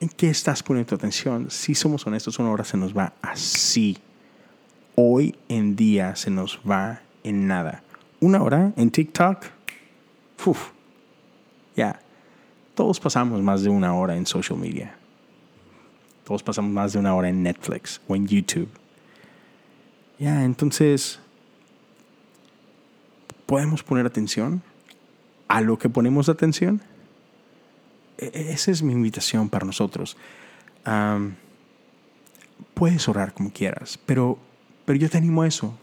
¿En 0.00 0.08
qué 0.08 0.30
estás 0.30 0.62
poniendo 0.62 0.88
tu 0.88 0.94
atención? 0.94 1.50
Si 1.50 1.74
somos 1.74 2.06
honestos, 2.06 2.38
una 2.38 2.50
hora 2.50 2.64
se 2.64 2.76
nos 2.76 2.96
va 2.96 3.12
así 3.20 3.98
hoy 5.02 5.34
en 5.48 5.76
día 5.76 6.14
se 6.16 6.30
nos 6.30 6.60
va 6.68 7.00
en 7.24 7.46
nada. 7.46 7.82
Una 8.20 8.42
hora 8.42 8.72
en 8.76 8.90
TikTok, 8.90 9.46
ya. 11.76 12.00
Todos 12.74 13.00
pasamos 13.00 13.40
más 13.42 13.62
de 13.62 13.70
una 13.70 13.94
hora 13.94 14.16
en 14.16 14.26
social 14.26 14.58
media. 14.58 14.99
Todos 16.30 16.44
pasamos 16.44 16.70
más 16.70 16.92
de 16.92 17.00
una 17.00 17.12
hora 17.12 17.28
en 17.28 17.42
Netflix 17.42 18.00
o 18.06 18.14
en 18.14 18.28
YouTube. 18.28 18.68
Ya, 20.20 20.44
entonces, 20.44 21.18
¿podemos 23.46 23.82
poner 23.82 24.06
atención 24.06 24.62
a 25.48 25.60
lo 25.60 25.76
que 25.76 25.88
ponemos 25.88 26.28
atención? 26.28 26.82
E, 28.16 28.26
e, 28.32 28.52
esa 28.52 28.70
es 28.70 28.80
mi 28.80 28.92
invitación 28.92 29.48
para 29.48 29.66
nosotros. 29.66 30.16
puedes 32.74 33.08
orar 33.08 33.34
como 33.34 33.52
quieras, 33.52 33.98
pero 34.06 34.38
pero 34.84 35.00
yo 35.00 35.10
te 35.10 35.18
animo 35.18 35.42
a 35.42 35.48
eso. 35.48 35.76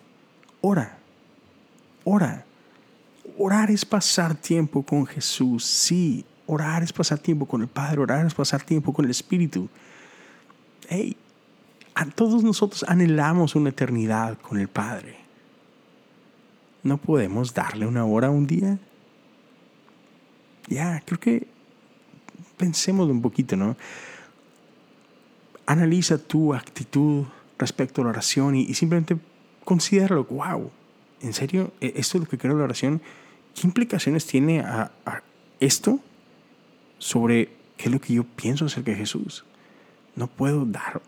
Ora. 0.62 0.97
Ora. 2.05 2.45
Orar 3.38 3.69
es 3.69 3.83
pasar 3.83 4.33
tiempo 4.33 4.81
con 4.81 5.05
Jesús. 5.05 5.65
Sí, 5.65 6.23
orar 6.45 6.83
es 6.83 6.93
pasar 6.93 7.19
tiempo 7.19 7.45
con 7.45 7.63
el 7.63 7.67
Padre. 7.67 7.99
Orar 7.99 8.25
es 8.25 8.33
pasar 8.33 8.63
tiempo 8.63 8.93
con 8.93 9.03
el 9.03 9.12
Espíritu. 9.12 9.67
Hey, 10.89 11.17
a 11.95 12.06
todos 12.06 12.43
nosotros 12.43 12.86
anhelamos 12.88 13.56
una 13.56 13.69
eternidad 13.69 14.38
con 14.39 14.60
el 14.60 14.67
Padre. 14.69 15.17
¿No 16.84 16.97
podemos 16.97 17.54
darle 17.54 17.86
una 17.86 18.06
hora 18.06 18.30
un 18.30 18.47
día? 18.47 18.80
Ya, 20.67 21.02
creo 21.06 21.19
que 21.19 21.47
pensemos 22.58 23.10
un 23.10 23.21
poquito, 23.21 23.58
¿no? 23.58 23.76
Analiza 25.65 26.17
tu 26.17 26.54
actitud 26.54 27.26
respecto 27.58 28.02
a 28.02 28.06
la 28.06 28.12
oración 28.12 28.56
y, 28.56 28.73
simplemente 28.73 29.17
considéralo, 29.65 30.23
wow, 30.26 30.71
¿en 31.21 31.34
serio? 31.34 31.73
¿E-, 31.82 31.93
¿Esto 31.97 32.17
es 32.17 32.23
lo 32.23 32.30
que 32.30 32.38
creo 32.38 32.58
la 32.58 32.63
oración? 32.63 33.02
¿Qué 33.54 33.67
implicaciones 33.67 34.26
tiene 34.26 34.62
a, 34.62 34.91
esto 35.60 36.00
sobre 37.00 37.50
qué 37.76 37.86
es 37.86 37.91
lo 37.91 38.00
que 38.00 38.13
yo 38.13 38.23
pienso 38.23 38.65
acerca 38.65 38.91
de 38.91 38.97
Jesús? 38.97 39.43
¿No 40.17 40.25
puedo 40.25 40.65
dar 40.65 40.99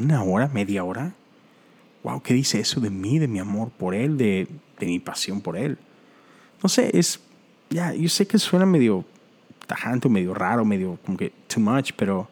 una 0.00 0.24
hora, 0.24 0.48
media 0.48 0.82
hora? 0.82 1.14
Wow, 2.02 2.20
¿qué 2.22 2.34
dice 2.34 2.58
eso 2.58 2.80
de 2.80 2.90
mí, 2.90 3.20
de 3.20 3.28
mi 3.28 3.38
amor 3.38 3.70
por 3.70 3.94
Él, 3.94 4.18
de, 4.18 4.48
mi 4.80 4.98
pasión 4.98 5.40
por 5.40 5.56
Él? 5.56 5.78
No 6.60 6.68
sé, 6.68 6.90
es, 6.92 7.20
ya, 7.70 7.94
yo 7.94 8.08
sé 8.08 8.26
que 8.26 8.38
suena 8.38 8.66
medio 8.66 9.04
tajante, 9.68 10.08
medio 10.08 10.34
raro, 10.34 10.64
medio 10.64 10.98
como 11.06 11.16
que 11.16 11.32
too 11.46 11.60
much, 11.60 11.92
pero 11.96 12.28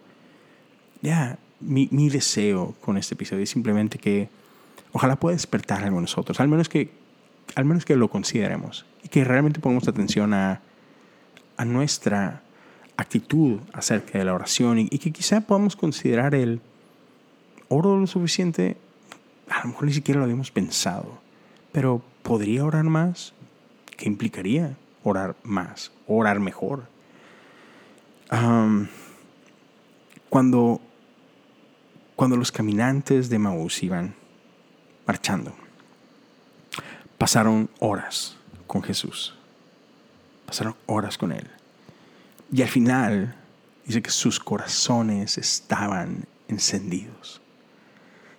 ya, 1.00 1.38
mi, 1.60 1.88
mi, 1.92 2.08
deseo 2.08 2.74
con 2.80 2.96
este 2.96 3.14
episodio 3.14 3.44
es 3.44 3.50
simplemente 3.50 3.96
que 3.96 4.28
ojalá 4.90 5.14
pueda 5.14 5.36
despertar 5.36 5.84
algo 5.84 5.98
en 5.98 6.02
nosotros, 6.02 6.40
al 6.40 6.48
menos 6.48 6.68
que, 6.68 6.90
al 7.54 7.64
menos 7.64 7.84
que 7.84 7.94
lo 7.94 8.10
consideremos 8.10 8.84
y 9.04 9.08
que 9.08 9.22
realmente 9.22 9.60
pongamos 9.60 9.86
atención 9.86 10.34
a, 10.34 10.60
a 11.56 11.64
nuestra 11.64 12.42
actitud 13.02 13.60
acerca 13.72 14.18
de 14.18 14.24
la 14.24 14.34
oración 14.34 14.78
y, 14.78 14.88
que 14.88 15.12
quizá 15.12 15.40
podamos 15.40 15.76
considerar 15.76 16.34
el 16.34 16.60
oro 17.68 17.98
lo 17.98 18.06
suficiente, 18.06 18.76
a 19.48 19.62
lo 19.62 19.68
mejor 19.68 19.84
ni 19.84 19.92
siquiera 19.92 20.18
lo 20.18 20.24
habíamos 20.24 20.50
pensado, 20.50 21.18
pero 21.72 22.02
¿podría 22.22 22.64
orar 22.64 22.84
más? 22.84 23.32
¿Qué 23.96 24.06
implicaría 24.06 24.76
orar 25.02 25.36
más? 25.42 25.92
Orar 26.06 26.40
mejor. 26.40 26.84
cuando 30.28 30.80
cuando 32.20 32.36
los 32.36 32.52
caminantes 32.52 33.30
de 33.30 33.38
Maús 33.38 33.82
iban 33.82 34.14
marchando. 35.06 35.54
Pasaron 37.16 37.70
horas 37.78 38.36
con 38.66 38.82
Jesús. 38.82 39.34
Pasaron 40.44 40.76
horas 40.84 41.16
con 41.16 41.32
Él. 41.32 41.50
Y 42.52 42.62
al 42.62 42.68
final 42.68 43.34
dice 43.84 44.02
que 44.02 44.10
sus 44.10 44.40
corazones 44.40 45.38
estaban 45.38 46.24
encendidos. 46.48 47.40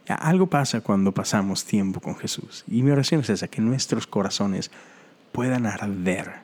Ya, 0.08 0.15
algo 0.15 0.47
pasa 0.47 0.82
cuando 0.82 1.12
pasamos 1.13 1.63
tiempo 1.63 2.00
con 2.00 2.15
Jesús. 2.15 2.63
Y 2.67 2.84
mi 2.84 2.91
oración 2.91 3.21
es 3.21 3.30
esa, 3.30 3.47
que 3.47 3.62
nuestros 3.62 4.08
corazones 4.08 4.71
puedan 5.32 5.65
arder 5.65 6.41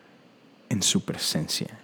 en 0.69 0.81
su 0.81 1.03
presencia. 1.03 1.79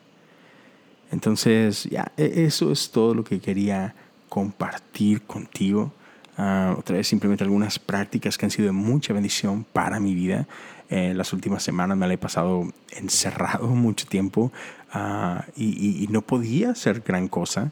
Entonces, 1.12 1.84
ya, 1.86 2.12
e-, 2.18 2.46
eso 2.46 2.72
es 2.72 2.92
todo 2.92 3.14
lo 3.14 3.24
que 3.24 3.40
quería 3.40 3.94
compartir 4.30 5.22
contigo. 5.24 5.94
Uh, 6.38 6.80
otra 6.80 6.98
vez 6.98 7.08
simplemente 7.08 7.44
algunas 7.44 7.78
prácticas 7.78 8.38
que 8.38 8.46
han 8.46 8.52
sido 8.52 8.66
de 8.68 8.72
mucha 8.72 9.14
bendición 9.14 9.64
para 9.64 10.00
mi 10.00 10.16
vida. 10.16 10.48
En 10.90 11.18
las 11.18 11.34
últimas 11.34 11.64
semanas 11.64 11.98
me 11.98 12.08
la 12.08 12.14
he 12.14 12.18
pasado 12.18 12.72
encerrado 12.92 13.68
mucho 13.70 14.06
tiempo 14.06 14.52
uh, 14.94 15.42
y, 15.56 16.04
y, 16.04 16.08
no 16.08 16.22
podía 16.22 16.72
hacer 16.72 17.02
gran 17.02 17.28
cosa. 17.28 17.72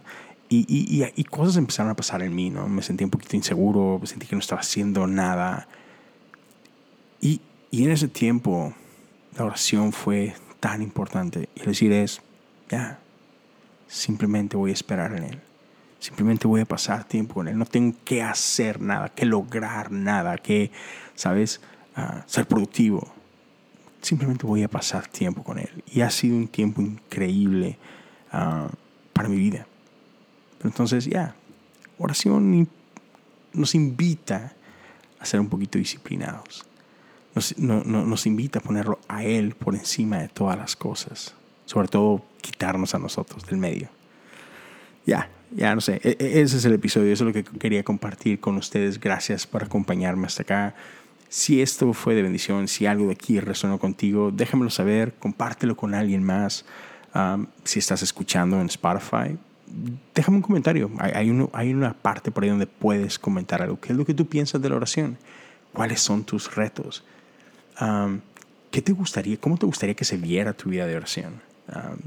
Y, 0.49 0.65
y, 0.67 1.05
y, 1.15 1.23
cosas 1.23 1.55
empezaron 1.55 1.91
a 1.91 1.95
pasar 1.95 2.21
en 2.23 2.35
mí, 2.35 2.49
¿no? 2.49 2.67
Me 2.67 2.81
sentí 2.81 3.05
un 3.05 3.09
poquito 3.09 3.37
inseguro, 3.37 3.99
me 3.99 4.07
sentí 4.07 4.27
que 4.27 4.35
no 4.35 4.41
estaba 4.41 4.61
haciendo 4.61 5.07
nada. 5.07 5.67
Y, 7.21 7.39
y 7.69 7.85
en 7.85 7.91
ese 7.91 8.09
tiempo 8.09 8.73
la 9.37 9.45
oración 9.45 9.93
fue 9.93 10.35
tan 10.59 10.81
importante. 10.81 11.47
Y 11.55 11.61
decir 11.61 11.93
es, 11.93 12.21
ya, 12.69 12.99
simplemente 13.87 14.57
voy 14.57 14.71
a 14.71 14.73
esperar 14.73 15.15
en 15.15 15.23
Él 15.23 15.41
Simplemente 16.01 16.47
voy 16.47 16.61
a 16.61 16.65
pasar 16.65 17.03
tiempo 17.03 17.35
con 17.35 17.47
Él. 17.47 17.55
No 17.55 17.65
tengo 17.67 17.95
que 18.03 18.23
hacer 18.23 18.81
nada, 18.81 19.09
que 19.09 19.23
lograr 19.23 19.91
nada, 19.91 20.35
que, 20.39 20.71
¿sabes? 21.13 21.61
Ah, 21.95 22.23
ser 22.25 22.47
productivo. 22.47 23.11
Simplemente 24.01 24.45
voy 24.45 24.63
a 24.63 24.67
pasar 24.67 25.07
tiempo 25.07 25.43
con 25.43 25.59
Él. 25.59 25.83
Y 25.91 26.01
ha 26.01 26.09
sido 26.09 26.35
un 26.35 26.47
tiempo 26.47 26.81
increíble 26.81 27.77
ah, 28.31 28.69
para 29.13 29.29
mi 29.29 29.37
vida. 29.37 29.67
Pero 30.57 30.69
entonces, 30.69 31.05
ya, 31.05 31.35
oración 31.97 32.67
nos 33.53 33.75
invita 33.75 34.53
a 35.19 35.25
ser 35.25 35.39
un 35.39 35.49
poquito 35.49 35.77
disciplinados. 35.77 36.65
Nos, 37.35 37.57
nos 37.57 38.25
invita 38.25 38.59
a 38.59 38.61
ponerlo 38.61 38.99
a 39.07 39.23
Él 39.23 39.55
por 39.55 39.75
encima 39.75 40.19
de 40.19 40.27
todas 40.27 40.57
las 40.57 40.75
cosas. 40.75 41.35
Sobre 41.65 41.87
todo 41.87 42.25
quitarnos 42.41 42.95
a 42.95 42.99
nosotros 42.99 43.45
del 43.45 43.57
medio. 43.57 43.89
Ya, 45.05 45.29
ya 45.51 45.73
no 45.75 45.81
sé, 45.81 45.99
e, 46.03 46.17
e, 46.19 46.41
ese 46.41 46.57
es 46.57 46.65
el 46.65 46.73
episodio, 46.73 47.11
eso 47.11 47.27
es 47.27 47.27
lo 47.27 47.33
que 47.33 47.43
quería 47.43 47.83
compartir 47.83 48.39
con 48.39 48.57
ustedes. 48.57 48.99
Gracias 48.99 49.47
por 49.47 49.63
acompañarme 49.63 50.27
hasta 50.27 50.43
acá. 50.43 50.75
Si 51.31 51.61
esto 51.61 51.93
fue 51.93 52.13
de 52.13 52.23
bendición, 52.23 52.67
si 52.67 52.85
algo 52.85 53.05
de 53.05 53.13
aquí 53.13 53.39
resonó 53.39 53.79
contigo, 53.79 54.31
déjamelo 54.31 54.69
saber, 54.69 55.13
compártelo 55.13 55.77
con 55.77 55.93
alguien 55.93 56.21
más. 56.21 56.65
si 57.63 57.79
estás 57.79 58.03
escuchando 58.03 58.59
en 58.59 58.67
Spotify, 58.67 59.37
déjame 60.13 60.39
un 60.39 60.43
comentario. 60.43 60.91
Hay, 60.99 61.29
una 61.29 61.93
parte 61.93 62.31
por 62.31 62.43
ahí 62.43 62.49
donde 62.49 62.67
puedes 62.67 63.17
comentar 63.17 63.61
algo. 63.61 63.79
¿Qué 63.79 63.93
es 63.93 63.97
lo 63.97 64.03
que 64.03 64.13
tú 64.13 64.25
piensas 64.25 64.61
de 64.61 64.67
la 64.67 64.75
oración? 64.75 65.17
¿Cuáles 65.71 66.01
son 66.01 66.25
tus 66.25 66.53
retos? 66.53 67.05
¿Qué 68.69 68.81
te 68.81 68.91
gustaría, 68.91 69.37
cómo 69.37 69.55
te 69.55 69.65
gustaría 69.65 69.95
que 69.95 70.03
se 70.03 70.17
viera 70.17 70.51
tu 70.51 70.69
vida 70.69 70.85
de 70.85 70.97
oración? 70.97 71.49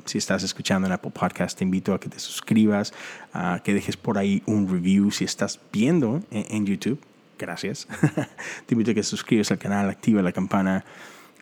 si 0.05 0.19
estás 0.19 0.43
escuchando 0.43 0.87
en 0.87 0.93
Apple 0.93 1.13
Podcast, 1.13 1.57
te 1.57 1.65
invito 1.65 1.95
a 1.95 1.99
que 1.99 2.11
te 2.11 2.19
suscribas, 2.19 2.93
a 3.33 3.63
que 3.65 3.73
dejes 3.73 3.97
por 3.97 4.19
ahí 4.19 4.43
un 4.45 4.69
review. 4.69 5.11
Si 5.11 5.25
estás 5.25 5.59
viendo 5.73 6.23
en, 6.31 6.67
YouTube, 6.67 7.01
gracias. 7.39 7.87
te 8.67 8.75
invito 8.75 8.91
a 8.91 8.95
que 8.95 9.03
suscribas 9.03 9.51
al 9.51 9.59
canal, 9.59 9.89
activa 9.89 10.23
la 10.23 10.33
campana, 10.33 10.85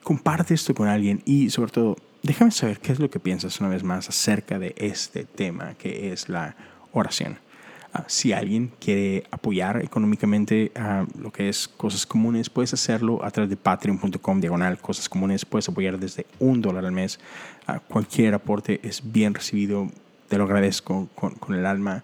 comparte 0.02 0.54
esto 0.54 0.74
con 0.74 0.88
alguien 0.88 1.22
y 1.24 1.50
sobre 1.50 1.72
todo, 1.72 1.96
déjame 2.22 2.50
saber 2.50 2.80
qué 2.80 2.92
es 2.92 2.98
lo 2.98 3.10
que 3.10 3.20
piensas 3.20 3.60
una 3.60 3.68
vez 3.68 3.82
más 3.82 4.08
acerca 4.08 4.58
de 4.58 4.74
este 4.76 5.24
tema 5.24 5.74
que 5.74 6.12
es 6.12 6.28
la 6.28 6.56
oración. 6.92 7.38
Ah, 7.94 8.04
si 8.06 8.32
alguien 8.32 8.72
quiere 8.80 9.24
apoyar 9.30 9.82
económicamente 9.84 10.72
a 10.74 11.04
lo 11.18 11.30
que 11.30 11.50
es 11.50 11.68
Cosas 11.68 12.06
Comunes, 12.06 12.48
puedes 12.48 12.72
hacerlo 12.72 13.22
a 13.22 13.30
través 13.30 13.50
de 13.50 13.56
patreon.com 13.58 14.40
diagonal 14.40 14.78
Cosas 14.78 15.10
Comunes. 15.10 15.44
Puedes 15.44 15.68
apoyar 15.68 15.98
desde 15.98 16.24
un 16.38 16.62
dólar 16.62 16.86
al 16.86 16.92
mes. 16.92 17.20
Ah, 17.66 17.80
cualquier 17.80 18.32
aporte 18.32 18.80
es 18.82 19.12
bien 19.12 19.34
recibido. 19.34 19.90
Te 20.28 20.38
lo 20.38 20.44
agradezco 20.44 21.08
con, 21.14 21.34
con 21.34 21.54
el 21.54 21.66
alma. 21.66 22.02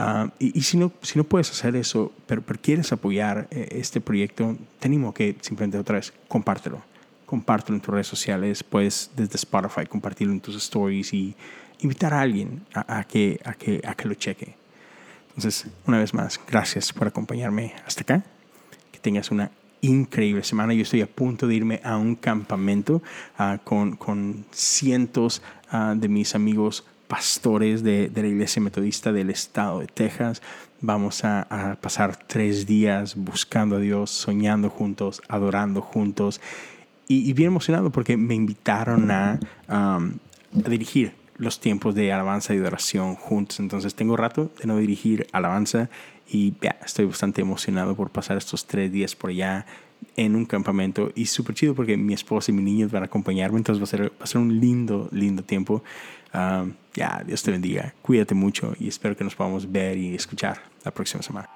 Ah, 0.00 0.30
y, 0.38 0.62
si, 0.62 0.76
no, 0.76 0.92
si 1.02 1.18
no 1.18 1.24
puedes 1.24 1.50
hacer 1.50 1.74
eso, 1.74 2.12
pero, 2.28 2.40
quieres 2.62 2.92
apoyar 2.92 3.48
eh, 3.50 3.66
este 3.72 4.00
proyecto, 4.00 4.56
te 4.78 4.86
animo 4.86 5.08
a 5.08 5.14
que 5.14 5.34
simplemente 5.40 5.76
otra 5.76 5.96
vez 5.96 6.12
compártelo. 6.28 6.80
Compártelo 7.26 7.74
en 7.74 7.80
tus 7.80 7.92
redes 7.92 8.06
sociales. 8.06 8.62
Puedes 8.62 9.10
desde 9.16 9.34
Spotify 9.34 9.86
compartirlo 9.86 10.32
en 10.32 10.40
tus 10.40 10.54
stories 10.54 11.12
y 11.12 11.34
invitar 11.80 12.14
a 12.14 12.20
alguien 12.20 12.64
a, 12.72 13.02
que, 13.02 13.40
a, 13.44 13.54
que, 13.54 13.82
a 13.84 13.96
que 13.96 14.06
lo 14.06 14.14
cheque. 14.14 14.54
Entonces, 15.30 15.66
una 15.84 15.98
vez 15.98 16.14
más, 16.14 16.40
gracias 16.46 16.92
por 16.92 17.08
acompañarme 17.08 17.74
hasta 17.84 18.02
acá. 18.02 18.22
Que 18.92 19.00
tengas 19.00 19.32
una 19.32 19.50
increíble 19.80 20.44
semana. 20.44 20.74
Yo 20.74 20.82
estoy 20.82 21.00
a 21.00 21.08
punto 21.08 21.48
de 21.48 21.56
irme 21.56 21.80
a 21.82 21.96
un 21.96 22.14
campamento 22.14 23.02
ah, 23.36 23.58
con, 23.64 23.96
con, 23.96 24.46
cientos 24.52 25.42
ah, 25.72 25.94
de 25.96 26.08
mis 26.08 26.36
amigos 26.36 26.84
pastores 27.08 27.82
de, 27.82 28.08
de, 28.08 28.22
la 28.22 28.28
iglesia 28.28 28.62
metodista 28.62 29.12
del 29.12 29.30
estado 29.30 29.80
de 29.80 29.86
Texas. 29.86 30.42
Vamos 30.80 31.24
a, 31.24 31.76
pasar 31.80 32.16
tres 32.16 32.66
días 32.66 33.16
buscando 33.16 33.76
a 33.76 33.78
Dios, 33.80 34.10
soñando 34.10 34.70
juntos, 34.70 35.22
adorando 35.28 35.80
juntos. 35.80 36.40
Y, 37.08 37.32
bien 37.32 37.48
emocionado 37.48 37.90
porque 37.90 38.16
me 38.16 38.34
invitaron 38.34 39.10
a, 39.10 39.40
a 39.68 39.98
dirigir 40.52 41.14
los 41.38 41.60
tiempos 41.60 41.94
de 41.94 42.12
alabanza 42.12 42.54
y 42.54 42.58
de 42.58 42.66
oración 42.66 43.14
juntos. 43.14 43.58
Entonces 43.60 43.94
tengo 43.94 44.16
rato 44.16 44.52
de 44.60 44.66
no 44.66 44.76
dirigir 44.76 45.26
alabanza 45.32 45.88
y 46.30 46.54
ya, 46.60 46.78
estoy 46.84 47.06
bastante 47.06 47.40
emocionado 47.40 47.96
por 47.96 48.10
pasar 48.10 48.36
estos 48.36 48.66
tres 48.66 48.92
días 48.92 49.16
por 49.16 49.30
allá 49.30 49.64
en 50.16 50.36
un 50.36 50.44
campamento 50.44 51.10
y 51.14 51.26
súper 51.26 51.54
chido 51.54 51.74
porque 51.74 51.96
mi 51.96 52.12
esposa 52.12 52.50
y 52.50 52.54
mi 52.54 52.62
niños 52.62 52.90
van 52.90 53.02
a 53.02 53.06
acompañarme, 53.06 53.58
entonces 53.58 53.80
va 53.80 53.84
a 53.84 53.86
ser, 53.86 54.12
va 54.12 54.24
a 54.24 54.26
ser 54.26 54.40
un 54.40 54.60
lindo, 54.60 55.08
lindo 55.12 55.42
tiempo. 55.42 55.82
Ah, 56.32 56.66
ya, 56.98 57.22
Dios 57.24 57.42
te 57.42 57.52
bendiga, 57.52 57.94
cuídate 58.02 58.34
mucho 58.34 58.74
y 58.78 58.88
espero 58.88 59.16
que 59.16 59.22
nos 59.22 59.36
podamos 59.36 59.70
ver 59.70 59.96
y 59.96 60.14
escuchar 60.14 60.60
la 60.84 60.90
próxima 60.90 61.22
semana. 61.22 61.48